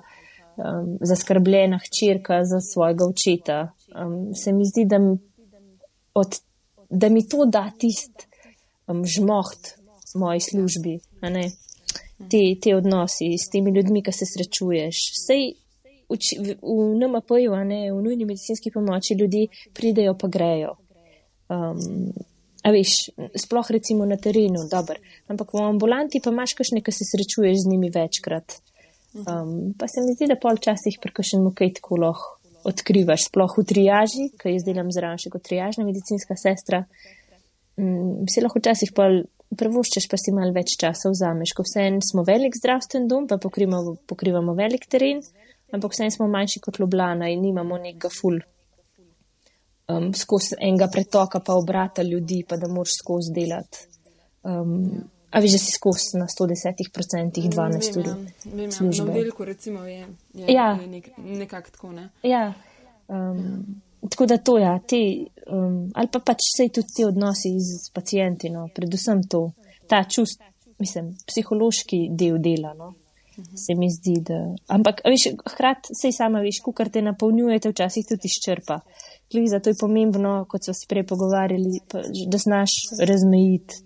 [0.60, 3.60] um, zaskrbljena hčerka za svojega očeta.
[3.96, 5.00] Um, se mi zdi, da
[6.14, 6.40] od
[6.90, 8.28] da mi to da tisti
[8.88, 9.76] um, žmoht
[10.16, 11.00] v moji službi,
[12.32, 15.02] te, te odnosi s temi ljudmi, ki se srečuješ.
[15.22, 15.52] Sej
[16.10, 20.76] v, v, v NMP-ju, v nujni medicinski pomoči, ljudje pridejo pa grejo.
[21.50, 22.10] Um,
[22.66, 24.98] a veš, sploh recimo na terenu, dober.
[25.30, 28.58] Ampak v ambulanti pa imaš kakšne, ki se srečuješ z njimi večkrat.
[29.14, 32.36] Um, pa se mi zdi, da pol časih prekašen kaj tako lahko
[32.70, 36.84] odkrivaš, sploh v triaži, ki jaz delam zraven še kot triažna medicinska sestra.
[37.80, 39.08] Um, si lahko včasih pa
[39.58, 43.40] prvoščeš, pa si malo več časa vzameš, ko vse en smo velik zdravstven dom, pa
[43.42, 45.24] pokrivamo, pokrivamo velik teren,
[45.74, 48.38] ampak vse en smo manjši kot Ljubljana in nimamo nekega ful.
[49.90, 53.88] Um, skozi enega pretoka pa obrata ljudi, pa da moraš skozi delati.
[54.46, 58.08] Um, A veš, da si skozi na 110%, 12 ur.
[59.06, 60.78] Na veliko, recimo, je, je, ja.
[60.82, 61.92] je nek, nekako tako.
[61.92, 62.10] Ne?
[62.24, 62.54] Ja.
[63.08, 65.02] Um, tako da to, ja, te,
[65.52, 69.52] um, ali pa pač vse tudi ti odnosi z pacijenti, no, predvsem to,
[69.90, 70.42] ta čust,
[70.80, 72.94] mislim, psihološki del dela, no,
[73.38, 73.58] mhm.
[73.58, 74.40] se mi zdi, da.
[74.74, 78.82] Ampak, veš, hkrati, sej sama veš, kukar te napolnjuje, te včasih tudi izčrpa.
[79.30, 81.84] Zato je pomembno, kot so se prej pogovarjali,
[82.26, 83.84] da znaš razmejiti.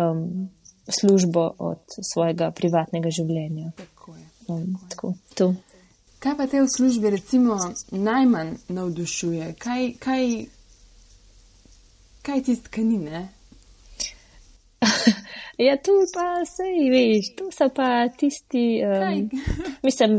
[0.00, 0.48] Um,
[0.88, 3.72] službo od svojega privatnega življenja.
[3.76, 4.24] Tako je.
[4.48, 5.54] Um, tako, tako,
[6.22, 7.58] kaj pa te v službi recimo
[7.90, 9.54] najmanj navdušuje?
[9.62, 10.26] Kaj, kaj,
[12.22, 13.28] kaj ti tkanine?
[15.66, 19.28] ja, tu pa se veš, tu so pa tisti, um,
[19.82, 20.18] mislim,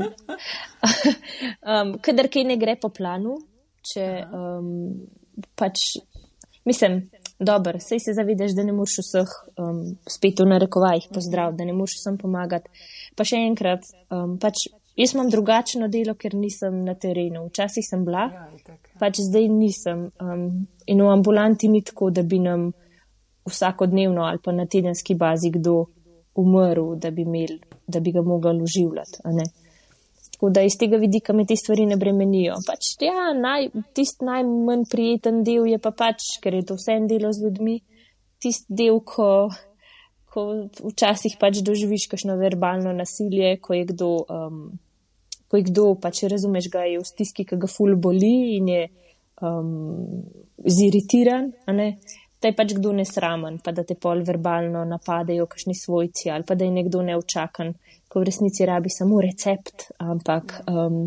[1.72, 3.36] um, kadar kaj ne gre po planu,
[3.84, 4.72] če um,
[5.60, 5.98] pač,
[6.64, 7.02] mislim,
[7.40, 11.74] dobro, sej se zavedaš, da ne moreš vseh um, spet v narekovajih pozdrav, da ne
[11.74, 12.70] moreš vsem pomagati.
[13.16, 14.68] Pa še enkrat, um, pač
[15.00, 17.48] jaz imam drugačno delo, ker nisem na terenu.
[17.50, 20.08] Včasih sem bila, ja, pač zdaj nisem.
[20.22, 20.48] Um,
[20.86, 22.72] in v ambulanti ni tako, da bi nam
[23.50, 25.86] vsakodnevno ali pa na tedenski bazi kdo
[26.40, 29.22] umrl, da bi, imel, da bi ga mogli uživljati.
[30.44, 32.58] Tako da iz tega vidika me te stvari ne bremenijo.
[32.68, 37.06] Pač, ja, naj, tist najmanj prijeten del je pa pač, ker je to vse en
[37.08, 37.78] delo z ljudmi,
[38.44, 39.48] tist del, ko,
[40.28, 40.44] ko
[40.90, 44.60] včasih pač doživiš kakšno verbalno nasilje, ko je kdo, um,
[45.48, 48.84] ko je kdo pač razumeš, ga je v stiski, ki ga ful boli in je
[49.48, 49.72] um,
[50.68, 51.54] ziritiran
[52.44, 56.58] da je pač kdo nesramen, pa da te pol verbalno napadejo kakšni svojci ali pa
[56.60, 57.72] da je nekdo neučakan,
[58.12, 61.06] ko v resnici rabi samo recept, ampak um,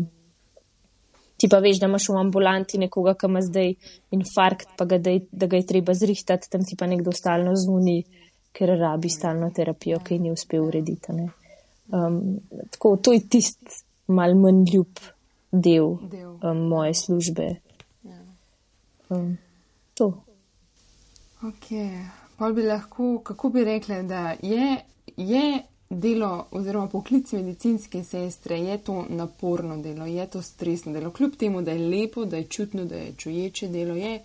[1.37, 3.73] ti pa veš, da imaš v ambulanti nekoga, ki ima zdaj
[4.17, 8.01] infarkt, pa ga, da, da ga je treba zrihtati, tam ti pa nekdo stalno zvoni,
[8.57, 11.13] ker rabi stalno terapijo, ki ni uspel urediti.
[11.93, 12.39] Um,
[12.73, 15.03] tako, to je tist mal manj ljub
[15.51, 16.31] del, del.
[16.41, 17.51] Um, moje službe.
[19.09, 19.37] Um,
[19.93, 20.26] to.
[21.47, 21.89] Okay.
[22.37, 24.77] Pa bi lahko, kako bi rekli, da je,
[25.17, 31.11] je delo oziroma poklic medicinske sestre, je to naporno delo, je to stresno delo.
[31.11, 34.19] Kljub temu, da je lepo, da je čutno, da je čuječe delo, je,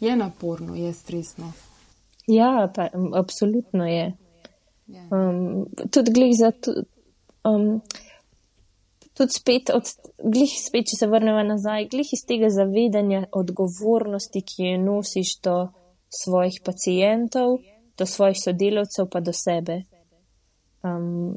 [0.00, 1.52] je naporno, je stresno.
[2.26, 4.12] Ja, pa, absolutno je.
[4.86, 5.02] Ja.
[5.10, 6.52] Um, tudi glih za.
[7.44, 7.80] Um,
[9.14, 9.82] Tudi spet, od,
[10.18, 15.52] glih spet, če se vrnemo nazaj, glih iz tega zavedanja odgovornosti, ki jo nosiš do
[16.22, 17.58] svojih pacijentov,
[17.98, 19.82] do svojih sodelavcev, pa do sebe.
[20.82, 21.34] Um,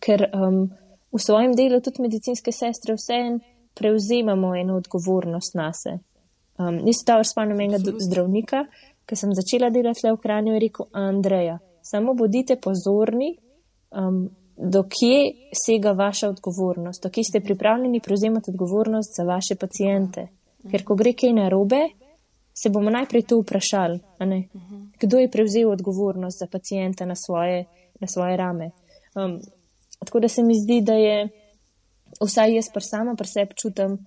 [0.00, 0.68] Ker um,
[1.12, 3.40] v svojem delu tudi medicinske sestre vseeno
[3.74, 5.98] prevzemamo eno odgovornost na se.
[6.58, 8.64] Um, jaz se dobro spomnim enega zdravnika,
[9.06, 13.34] ki sem začela delati v Kranju in rekel: Andreja, samo bodite pozorni,
[13.90, 20.28] um, dokje sega vaša odgovornost, dokje ste pripravljeni prevzemati odgovornost za vaše pacijente.
[20.70, 21.82] Ker ko gre kaj narobe,
[22.54, 24.00] se bomo najprej to vprašali,
[25.00, 27.64] kdo je prevzel odgovornost za pacijenta na svoje,
[28.00, 28.70] na svoje rame.
[29.14, 29.40] Um,
[29.98, 31.28] tako da se mi zdi, da je
[32.20, 33.98] vsaj jaz pa sama pri sebi čutim,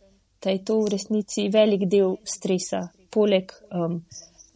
[0.44, 4.02] da je to v resnici velik del stresa, poleg um,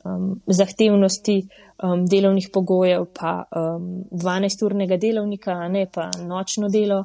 [0.05, 1.41] um, zahtevnosti
[1.83, 7.03] um, delovnih pogojev, pa um, 12-urnega delovnika, ne pa nočno delo.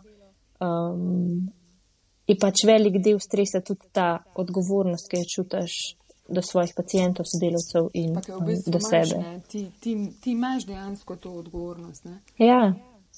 [0.61, 1.51] Um,
[2.27, 5.96] je pač velik del stresa tudi ta odgovornost, ki jo čutiš
[6.28, 9.18] do svojih pacijentov, sodelavcev in v bistvu do sebe.
[9.22, 12.04] Maš, ti, ti, ti imaš dejansko to odgovornost.
[12.04, 12.18] Ne?
[12.38, 12.74] Ja.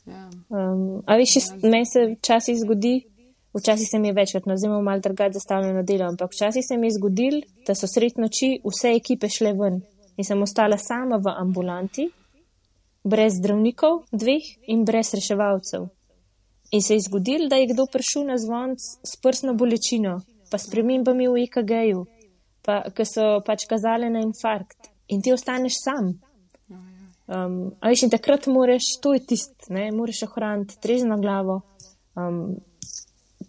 [0.06, 0.30] ja.
[0.48, 3.04] Um, a veš, meni se včasih zgodi,
[3.54, 6.86] včasih se mi je večkrat na zimu mal drugače zastavljeno delo, ampak včasih se mi
[6.86, 9.80] je zgodil, da so sred noči vse ekipe šle ven
[10.18, 12.08] in sem ostala sama v ambulanti,
[13.04, 15.86] brez zdravnikov, dveh in brez reševalcev.
[16.74, 20.18] In se je zgodil, da je kdo prišel na zvonc s prsno bolečino,
[20.50, 22.02] pa spremembami v EKG-ju
[22.68, 26.12] pa, ki so pač kazali na infarkt in ti ostaneš sam.
[27.28, 31.58] Um, a veš, in takrat moraš, to je tist, ne, moraš ohraniti trezno glavo,
[32.16, 32.56] um,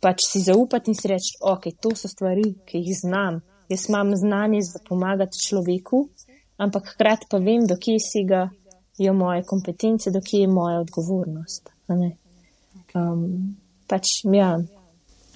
[0.03, 3.39] pač si zaupati in si reči, ok, to so stvari, ki jih znam.
[3.71, 6.01] Jaz imam znanje za pomagati človeku,
[6.59, 8.47] ampak hkrati pa vem, do kje si ga
[8.99, 11.71] jo moje kompetence, do kje je moja odgovornost.
[12.95, 13.55] Um,
[13.87, 14.57] pač, ja.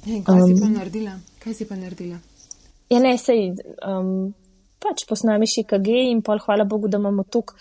[0.03, 1.17] In kaj um, si pa naredila?
[1.43, 2.19] Kaj si pa naredila?
[2.91, 3.53] Ja, ne, sej,
[3.87, 4.33] um,
[4.83, 7.57] pač posnamiš EKG in pol hvala Bogu, da imamo tukaj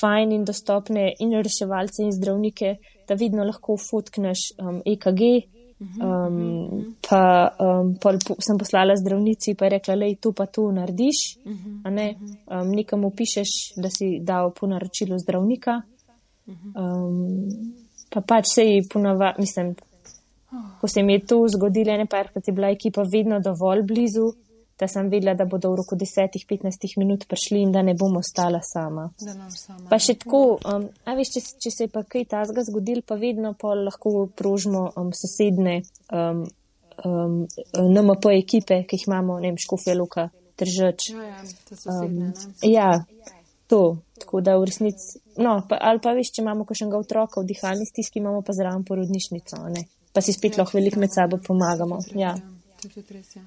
[0.00, 2.76] fajn in dostopne in reševalce in zdravnike,
[3.08, 5.22] da vidno lahko fotkneš um, EKG.
[6.00, 10.64] Um, pa um, pol po, sem poslala zdravnici, pa je rekla, lej, tu pa tu
[10.72, 11.18] narediš,
[11.84, 12.06] a ne,
[12.46, 15.80] um, nekam upišeš, da si dal po naročilu zdravnika.
[16.46, 17.74] Um,
[18.08, 19.74] pa pač se ji ponava, mislim,
[20.80, 24.30] ko se mi je to zgodilo, ne pa, ker je bila ekipa vedno dovolj blizu,
[24.80, 28.60] da sem vedela, da bodo v roku 10-15 minut prišli in da ne bom ostala
[28.62, 29.10] sama.
[29.18, 29.86] sama.
[29.90, 33.14] Pa še tako, um, a veš, če, če se je pa kaj tazga zgodil, pa
[33.20, 36.42] vedno pa lahko prožimo um, sosedne um,
[37.04, 37.36] um,
[37.78, 41.10] NMP ekipe, ki jih imamo, ne vem, Škofja Luka, Tržač.
[41.14, 41.44] Ja, ja,
[41.94, 42.18] um,
[42.66, 42.88] ja,
[43.70, 43.82] to,
[44.18, 47.86] tako da v resnici, no, pa, ali pa veš, če imamo kakšnega otroka v dihalni
[47.86, 52.02] stiski, imamo pa zraven porodnišnico, ne, pa si spet ja, lahko veliko med sabo pomagamo.
[52.18, 52.34] Ja.
[53.34, 53.42] Ja.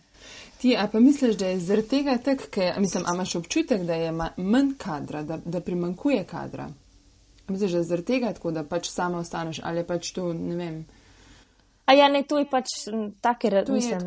[0.62, 4.12] Ti, a pa misliš, da je zaradi tega tako, ker mislim, imaš občutek, da je
[4.38, 6.70] manj kadra, da, da primankuje kadra?
[7.48, 10.86] Misliš, da je zaradi tega tako, da pač sama ostaneš ali pač to, ne vem.
[11.86, 12.74] A ja, ne, to je pač
[13.22, 14.00] take razlike.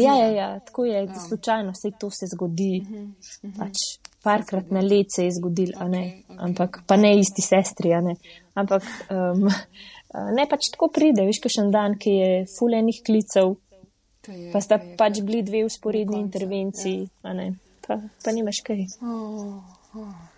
[0.00, 1.14] Ja, ja, ja, tako je, ja.
[1.28, 2.80] slučajno vse to se zgodi.
[2.82, 3.58] Uh -huh, uh -huh.
[3.58, 3.76] Pač
[4.22, 6.36] parkrat na let se je zgodil, okay, okay.
[6.38, 7.88] ampak pa ne isti sestri.
[7.88, 8.14] Ne.
[8.54, 9.48] Ampak um,
[10.38, 13.56] ne pač tako pride, veš, še en dan, ki je fulenih klicev, je,
[14.52, 17.48] pa sta je, pač bili dve usporedni intervenciji, ja.
[17.86, 18.86] pa, pa nimaš kaj.
[19.02, 19.62] Oh.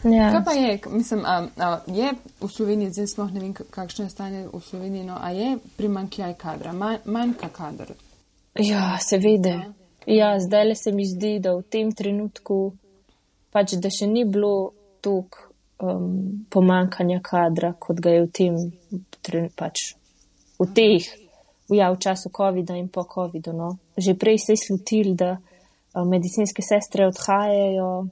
[0.05, 0.31] Ja.
[0.33, 4.11] Kaj pa je, mislim, a, a, je v Sloveniji, zdaj sploh ne vem, kakšno je
[4.11, 6.73] stanje v Sloveniji, no, a je primankljaj kadra,
[7.05, 7.95] manjka kadr?
[8.61, 9.49] Ja, seveda.
[9.49, 9.73] Ja,
[10.07, 12.77] ja zdaj le se mi zdi, da v tem trenutku,
[13.53, 15.41] pač, da še ni bilo tok
[15.81, 18.61] um, pomankanja kadra, kot ga je v tem,
[19.57, 19.95] pač,
[20.61, 21.26] v teh, v,
[21.69, 23.53] ja, v času COVID-a in po COVID-u.
[23.53, 23.79] No.
[23.99, 28.07] Že prej se je slutil, da um, medicinske sestre odhajajo.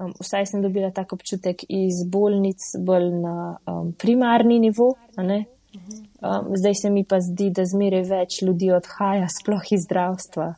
[0.00, 4.96] Um, vsaj sem dobila tak občutek iz bolnic, bolj na um, primarni nivo.
[5.16, 10.54] Um, zdaj se mi pa zdi, da zmeraj več ljudi odhaja, sploh iz zdravstva.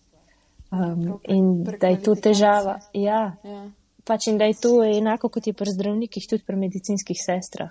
[0.72, 2.78] Um, in da je to težava.
[2.96, 3.62] Ja, ja.
[4.08, 7.70] Pač in da je to enako kot je pri zdravnikih, tudi pri medicinskih sestrah.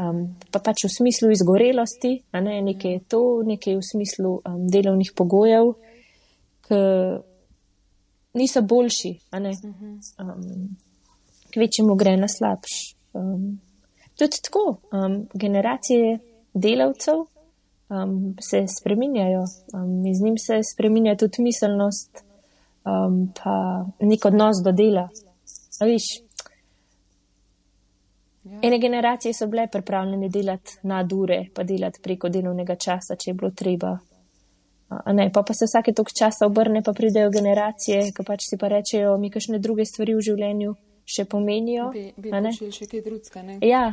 [0.00, 4.62] Um, pa pač v smislu izgorelosti, a ne nekaj je to, nekaj v smislu um,
[4.72, 5.74] delovnih pogojev,
[6.64, 6.78] ki
[8.40, 9.52] niso boljši, a ne.
[10.16, 10.78] Um,
[11.50, 12.94] kvečemu gre na slabš.
[13.12, 13.60] Um,
[14.18, 16.18] tudi tako, um, generacije
[16.54, 17.18] delavcev
[17.90, 22.24] um, se spreminjajo, um, iz njim se spreminja tudi miselnost,
[22.84, 25.08] um, pa nek odnos do dela.
[25.80, 26.04] Viš,
[28.44, 28.58] ja.
[28.62, 33.34] ene generacije so bile pripravljene delati na dure, pa delati preko delovnega časa, če je
[33.34, 33.98] bilo treba.
[35.14, 38.68] Ne, pa, pa se vsake tok časa obrne, pa pridejo generacije, ki pač si pa
[38.68, 40.74] rečejo, mi kakšne druge stvari v življenju
[41.06, 41.90] še pomenijo.
[41.94, 43.60] Bi, bi še kaj drugega, ne?
[43.66, 43.92] Ja,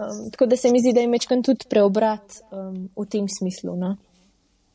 [0.00, 3.76] Um, tako da se mi zdi, da je mečkan tudi preobrat um, v tem smislu.
[3.76, 3.96] No?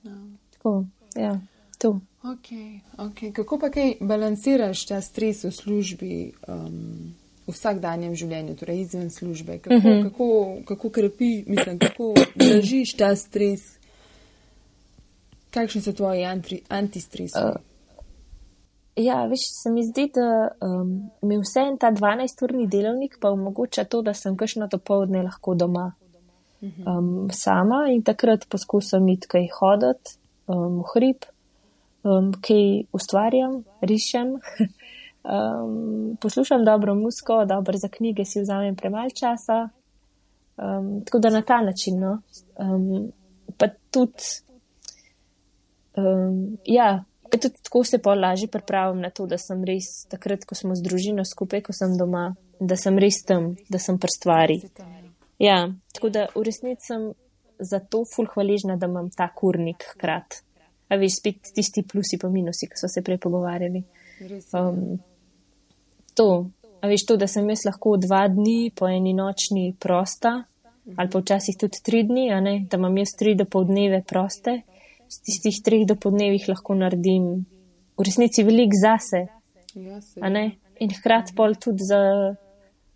[0.03, 0.27] No.
[0.53, 1.39] Tako, ja,
[1.77, 1.99] to.
[2.23, 3.33] Okay, okay.
[3.33, 7.13] Kako pa kaj balansiraš ta stres v službi, um,
[7.47, 9.59] v vsakdanjem življenju, torej izven službe?
[9.59, 9.93] Kako, uh mhm.
[9.93, 10.03] -huh.
[10.09, 13.77] kako, kako krepi, mislim, kako držiš ta stres?
[15.51, 16.25] Kakšni so tvoji
[16.69, 17.39] antistresi?
[17.39, 17.55] Uh.
[18.95, 23.83] Ja, veš, se mi zdi, da um, mi vse en ta 12-urni delovnik pa omogoča
[23.83, 25.91] to, da sem kakšno dopoledne lahko doma
[26.63, 26.87] mhm.
[26.87, 30.15] um, sama in takrat poskusim iti kaj hoditi
[30.47, 31.27] um, v hrib,
[32.03, 34.37] um, kaj ustvarjam, rišem,
[35.25, 39.69] um, poslušam dobro musko, dobro za knjige si vzamem premaj časa.
[40.57, 42.21] Um, tako da na ta način, no.
[42.59, 43.11] Um,
[43.57, 44.23] pa tudi,
[45.97, 47.03] um, ja.
[47.31, 50.83] Tudi tako se pa lažje pripravim na to, da sem res takrat, ko smo z
[50.85, 54.59] družino skupaj, ko sem doma, da sem res tam, da sem pri stvari.
[55.41, 57.09] Ja, tako da v resnici sem
[57.59, 60.39] za to ful hvaležna, da imam ta kurnik hkrat.
[60.87, 63.83] A veš, spet tisti plusi pa minusi, ki so se prej pogovarjali.
[64.53, 64.99] Um,
[66.15, 66.49] to,
[66.81, 70.37] a veš, to, da sem jaz lahko dva dni po eni nočni prosta,
[70.95, 72.29] ali pa včasih tudi tri dni,
[72.69, 74.61] da imam jaz tri do pol dneve proste
[75.09, 77.45] z tistih treh dopodnevih lahko naredim
[77.95, 79.27] v resnici velik zase.
[79.75, 81.99] In hkrati pol tudi za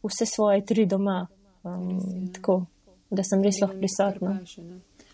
[0.03, 1.27] vse svoje tri doma.
[1.63, 2.65] Um, tako,
[3.11, 4.37] da sem res lahko prisotna.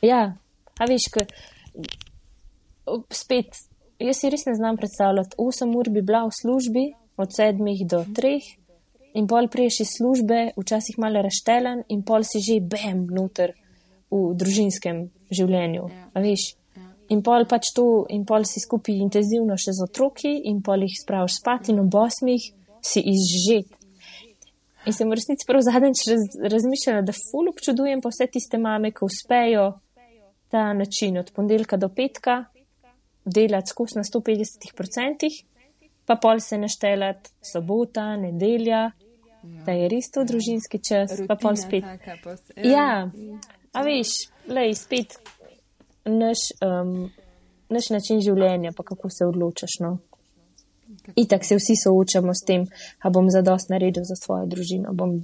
[0.05, 0.35] Ja,
[0.77, 1.25] a veš, ko
[3.13, 3.57] spet,
[3.97, 6.85] jaz si res ne znam predstavljati, 8 ur bi bila v službi
[7.17, 8.39] od 7 do 3
[9.15, 13.55] in pol priješ iz službe, včasih malo raštelen in pol si že bem noter
[14.11, 15.89] v družinskem življenju.
[16.13, 16.55] A veš,
[17.13, 20.95] In pol pač to, in pol si skupaj intenzivno še z otroki, in pol jih
[20.97, 22.41] spraviš spat, in ob osmih
[22.81, 23.69] si izžet.
[24.85, 28.89] In sem v resnici prav zadnjič raz, razmišljala, da ful občudujem pa vse tiste mame,
[28.93, 29.67] ki uspejo
[30.49, 32.43] ta način od ponedeljka do petka
[33.25, 35.29] delati skus na 150%,
[36.05, 38.81] pa pol se naštelati sobota, nedelja,
[39.43, 39.63] ja.
[39.65, 41.83] da je res to družinski čas, Rutina, pa pol spet.
[41.83, 42.71] Taka, pos, ja.
[42.71, 42.89] ja,
[43.73, 44.15] a veš,
[44.47, 45.17] lej, spet
[46.05, 47.09] naš, um,
[47.69, 49.79] naš način življenja, pa kako se odločaš.
[49.85, 49.97] No?
[51.17, 52.67] Itak se vsi soočamo s tem,
[53.01, 55.17] a bom za dost naredil za svojo družino, bom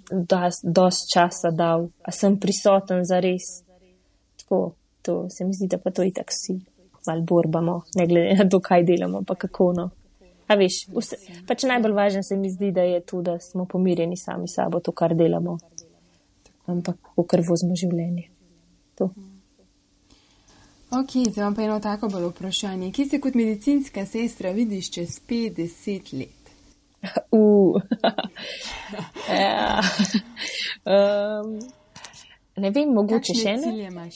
[0.64, 3.62] dost časa dal, a sem prisoten za res.
[4.42, 4.74] Tako,
[5.06, 6.58] to se mi zdi, da pa to itak vsi
[7.08, 9.90] mal borbamo, ne glede na to, kaj delamo, pa kako no.
[10.52, 11.16] A veš, vse,
[11.48, 14.92] pač najbolj važno se mi zdi, da je to, da smo pomirjeni sami sabo, to,
[14.92, 15.58] kar delamo,
[16.68, 18.26] ampak v kar vozimo življenje.
[19.00, 19.08] To.
[20.92, 22.92] Ok, zdaj imam pa eno tako bolj vprašanje.
[22.92, 26.38] Kje se kot medicinska sestra vidiš čez 50 let?
[27.32, 27.82] Uh.
[29.42, 29.80] ja.
[30.86, 31.56] um,
[32.58, 34.10] ne vem, mogoče Kakšne še ne.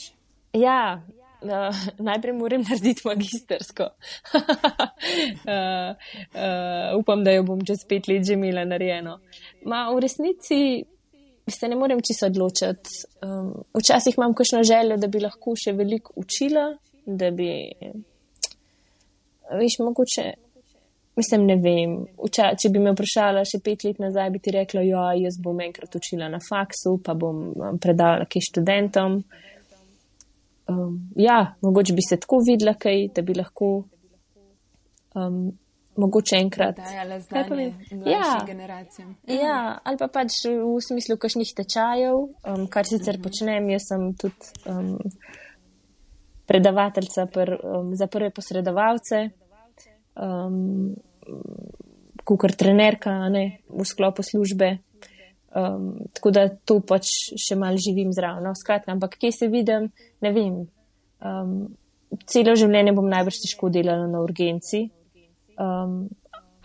[0.54, 1.02] Ja,
[1.42, 3.84] uh, najprej moram narediti magistersko.
[3.84, 4.42] uh,
[5.52, 9.20] uh, upam, da jo bom čez pet let že imela narejeno.
[9.66, 10.86] Ma v resnici
[11.48, 12.90] se ne morem čisto odločiti.
[13.22, 16.72] Um, včasih imam kakšno željo, da bi lahko še veliko učila,
[17.06, 17.50] da bi,
[19.52, 20.32] veš, mogoče.
[21.16, 21.94] Mislim, ne vem.
[22.18, 25.62] Uča, če bi me vprašala še pet let nazaj, bi ti rekla, ja, jaz bom
[25.64, 29.22] enkrat učila na faksu, pa bom predavala kaj študentom.
[30.68, 33.68] Um, ja, mogoče bi se tako videla, kaj, da bi lahko
[35.14, 35.52] um,
[35.96, 36.80] mogoče enkrat.
[37.30, 37.74] Kaj pa vem?
[38.06, 39.16] Ja, generacijam.
[39.30, 43.24] Ja, ali pa pač v smislu kakšnih tečajev, um, kar sicer mhm.
[43.24, 44.96] počnem, jaz sem tudi um,
[46.50, 49.28] predavateljca pr, um, za prve posredovalce
[50.16, 50.96] um,
[52.26, 54.78] kot trenerka ne, v sklopu službe.
[55.56, 57.08] Um, tako da to pač
[57.40, 58.44] še mal živim zraven.
[58.44, 59.88] No, skratka, ampak kje se vidim,
[60.22, 60.58] ne vem.
[61.24, 61.54] Um,
[62.28, 64.86] celo življenje bom najbrž težko delala na urgenci.
[65.56, 66.10] Um,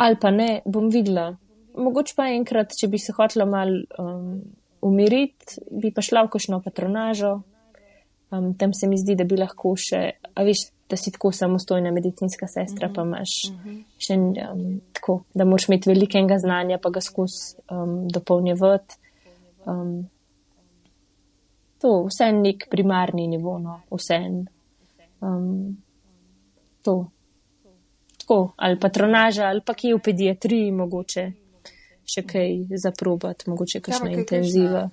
[0.00, 1.30] ali pa ne, bom videla.
[1.78, 3.70] Mogoče pa enkrat, če bi se hotela mal
[4.02, 4.40] um,
[4.82, 7.36] umiriti, bi pa šla v košno patronažo.
[8.34, 10.02] Um, tam se mi zdi, da bi lahko še,
[10.34, 12.94] a veš, da si tako samostojna medicinska sestra, mm -hmm.
[12.94, 13.08] pa mhm.
[13.08, 13.84] imaš -hmm.
[13.98, 14.14] še
[14.52, 18.94] um, tako, da moraš imeti velikega znanja, pa ga skozi um, dopolnjevati.
[19.66, 20.08] Um,
[21.80, 24.44] to, vse je nek primarni nivo, no, vse je
[25.20, 25.76] um,
[26.82, 27.06] to.
[28.18, 31.32] Tako, ali patronaža, ali pa kje v pediatriji, mogoče
[32.14, 34.90] še kaj zaprobati, mogoče kakšna intenziva.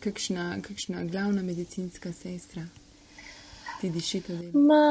[0.00, 2.66] Kakšna, kakšna glavna medicinska sestra?
[3.80, 4.50] Ti diši delo?
[4.54, 4.82] Ma,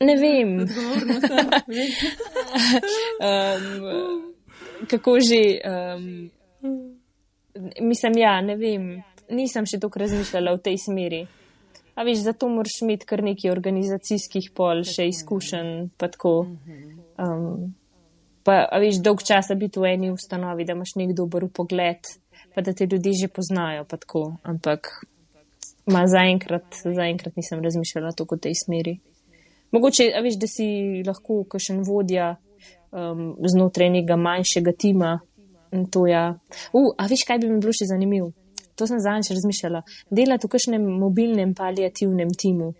[0.00, 0.56] ne vem.
[3.28, 4.34] um,
[4.90, 5.42] kako že?
[5.64, 6.30] Um,
[7.80, 9.02] mislim, ja, ne vem.
[9.30, 11.22] Nisem še tako razmišljala v tej smeri.
[11.94, 16.34] A veš, zato moraš imeti kar nekaj organizacijskih pol, še izkušen, pa tako.
[17.22, 17.70] Um,
[18.44, 22.10] pa, a veš, dolg časa biti v eni ustanovi, da imaš nek dober pogled,
[22.54, 24.26] pa da te ljudje že poznajo, pa tako.
[24.42, 24.90] Ampak
[25.92, 28.94] Ma zaenkrat, zaenkrat nisem razmišljala tako v tej smeri.
[29.74, 30.66] Mogoče, a veš, da si
[31.06, 32.30] lahko kakšen vodja
[32.94, 35.18] um, znotraj nekega manjšega tima.
[35.92, 36.28] To ja.
[36.72, 38.30] U, a veš, kaj bi mi bilo še zanimivo?
[38.78, 39.82] To sem zadnjič razmišljala.
[40.10, 42.72] Delati v kakšnem mobilnem paliativnem timu.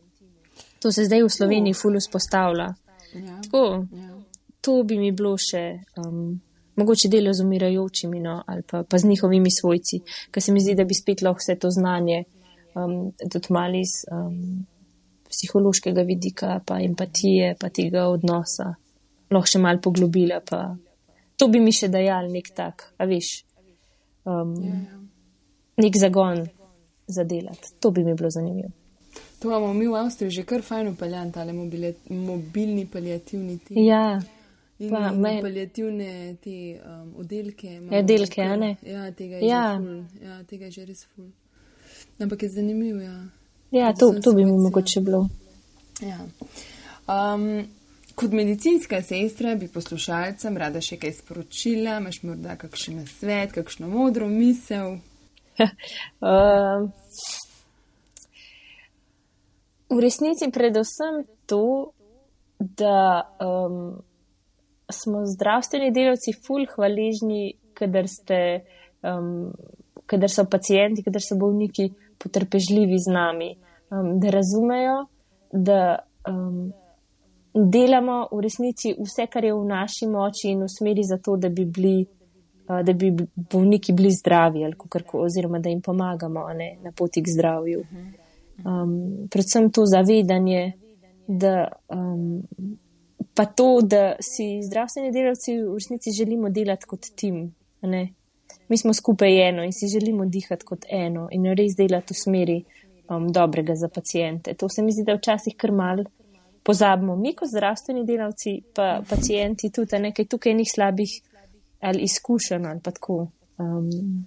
[0.83, 2.69] To se zdaj v Sloveniji ful vzpostavlja.
[3.15, 3.37] Ja.
[3.45, 4.15] Tako, ja.
[4.63, 5.65] to bi mi bilo še.
[6.01, 6.41] Um,
[6.75, 10.01] Mogoče delo z umirajočimi, no, ali pa, pa z njihovimi svojci,
[10.35, 12.25] ker se mi zdi, da bi spet lahko vse to znanje
[12.75, 14.65] um, tudi malo iz um,
[15.31, 18.75] psihološkega vidika, pa empatije, pa tega odnosa,
[19.31, 20.41] lahko še malo poglobila.
[20.47, 20.67] Pa.
[21.41, 23.33] To bi mi še dajal nek tak, a veš,
[24.29, 25.03] um, ja, ja.
[25.83, 26.47] nek zagon
[27.07, 27.75] za delati.
[27.81, 28.73] To bi mi bilo zanimivo.
[29.43, 33.83] To imamo mi v Avstriji že kar fajn upeljan, tale mobilni palijativni tim.
[33.85, 34.23] Ja.
[34.79, 35.39] In pa, me...
[35.43, 37.77] palijativne te um, oddelke.
[37.91, 38.77] Ja, delke, a ne?
[38.83, 39.67] Ja, tega je, ja.
[40.23, 41.29] ja, tega je že res ful.
[42.19, 43.01] Ampak je zanimivo.
[43.01, 43.27] Ja,
[43.71, 45.29] ja to, to bi mi mogoče bilo.
[46.01, 46.19] Ja.
[47.07, 47.67] Um,
[48.15, 54.29] kot medicinska sestra bi poslušalcem rada še kaj sporočila, imaš morda kakšen svet, kakšno modro
[54.31, 54.99] misel.
[56.31, 56.89] um,
[59.91, 61.93] v resnici predvsem to,
[62.59, 63.99] da um,
[64.91, 68.41] smo zdravstveni delavci ful hvaležni, kadar ste.
[69.03, 69.51] Um,
[70.05, 71.87] Kadar so pacijenti, kadar so bolniki,
[72.25, 73.51] potrpežljivi z nami,
[73.93, 74.97] um, da razumejo,
[75.53, 75.81] da
[76.29, 76.73] um,
[77.55, 81.49] delamo v resnici vse, kar je v naši moči in v smeri za to, da
[81.49, 82.07] bi, bili,
[82.67, 87.31] da bi bolniki bili zdravi ali kako, oziroma da jim pomagamo ne, na poti k
[87.37, 87.85] zdravju.
[88.65, 90.73] Um, predvsem to zavedanje,
[91.29, 92.43] da um,
[93.35, 97.55] pa to, da si zdravstveni delavci v resnici želimo delati kot tim.
[97.83, 98.09] Ne,
[98.69, 102.65] mi smo skupaj eno in si želimo dihati kot eno in res delati v smeri
[103.09, 104.55] um, dobrega za pacijente.
[104.55, 106.05] To se mi zdi, da včasih kar mal
[106.63, 107.17] pozabimo.
[107.17, 111.21] Mi kot zdravstveni delavci, pa pacijenti tudi, nekaj tukaj njih slabih
[111.81, 113.27] ali izkušenj ali pa tako.
[113.59, 114.27] Um,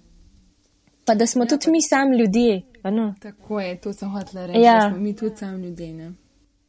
[1.04, 1.70] pa da smo ja, tudi pa...
[1.70, 2.62] mi sami ljudje.
[2.84, 3.14] No?
[3.20, 4.60] Tako je, to sem hotela reči.
[4.60, 4.94] Ja.
[4.98, 5.92] Mi tudi sami ljudje.
[5.92, 6.12] Ne?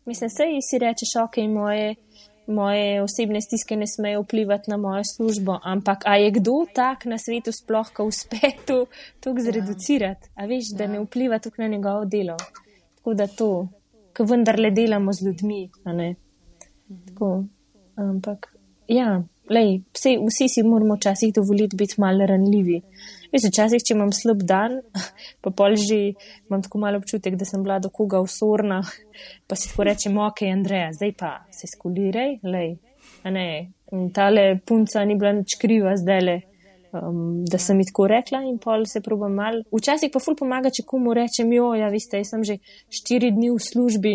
[0.05, 1.95] Mislim, sej si rečeš, ok, moje
[2.49, 7.17] moje osebne stiske ne smejo vplivati na mojo službo, ampak a je kdo tak na
[7.17, 8.37] svetu sploh, ko uspe
[8.67, 8.85] to,
[9.19, 12.37] to zreducirati, a veš, da ne vpliva tukaj na njegovo delo.
[12.97, 13.67] Tako da to,
[14.17, 16.15] ko vendarle delamo z ljudmi, a ne.
[17.07, 17.43] Tako,
[17.95, 18.51] ampak,
[18.87, 22.81] ja, lej, vse, vsi si moramo včasih dovoliti biti malo ranljivi
[23.29, 24.79] Veš, včasih, če imam slab dan,
[25.43, 25.99] pa pol že
[26.49, 28.81] imam tako malo občutek, da sem bila do koga usorna,
[29.47, 32.77] pa si tako rečem, ok, Andreja, zdaj pa se skuliraj, lej.
[33.23, 33.49] A ne,
[34.15, 36.37] tale punca ni bila nič kriva zdaj le.
[36.89, 39.59] Um, da sem ji tako rekla, in pol se probujem mal.
[39.69, 42.55] Včasih pa ful pomaga, če komu rečem, jo, ja, veste, jaz sem že
[42.89, 44.13] štiri dni v službi,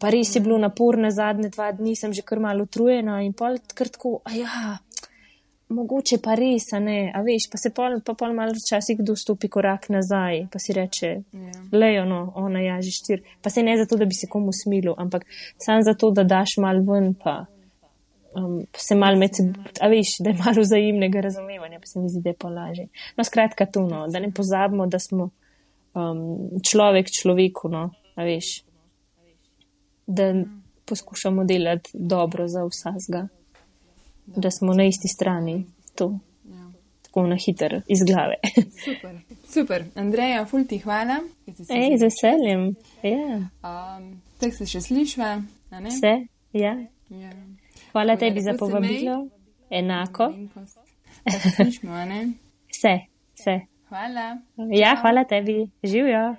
[0.00, 3.58] pa res je bilo naporno, zadnje dva dni sem že kar malo utrujena in pol
[3.76, 4.78] kar tako, a ja,
[5.70, 9.14] mogoče pa res, a ne, a veš, pa se pol, pa pol malo včasih kdo
[9.18, 11.46] stopi korak nazaj, pa si reče, yeah.
[11.46, 11.62] Ja.
[11.78, 13.22] lejo, no, ona ja, že štir.
[13.42, 15.26] Pa se ne zato, da bi se komu smilil, ampak
[15.62, 17.44] sam zato, da daš mal ven, pa
[18.34, 22.10] um, se mal med seboj, a veš, da je malo vzajemnega razumevanja, pa se mi
[22.10, 22.86] zdi, da je polaže.
[23.16, 25.30] No, skratka, to, no, da ne pozabimo, da smo
[25.94, 28.56] um, človek človeku, no, a veš,
[30.10, 30.32] da
[30.90, 33.28] poskušamo delati dobro za vsega
[34.36, 35.66] da smo na isti strani.
[35.94, 36.18] To.
[37.02, 38.34] Tako na hiter iz glave.
[38.84, 39.18] Super.
[39.48, 39.84] Super.
[39.94, 41.20] Andreja, ful ti hvala.
[41.46, 42.74] Ej, z veseljem.
[43.02, 43.40] Ja.
[43.66, 45.42] Um, Tako se še slišva.
[45.70, 46.12] Vse.
[46.52, 46.76] Ja.
[47.10, 47.32] Ja.
[47.92, 49.26] Hvala tebi za povabilo.
[49.70, 50.30] Enako.
[51.56, 51.98] Slišmo,
[52.70, 52.94] vse,
[53.34, 53.58] vse.
[53.90, 54.38] Hvala.
[54.70, 55.66] Ja, hvala tebi.
[55.82, 56.36] Živijo.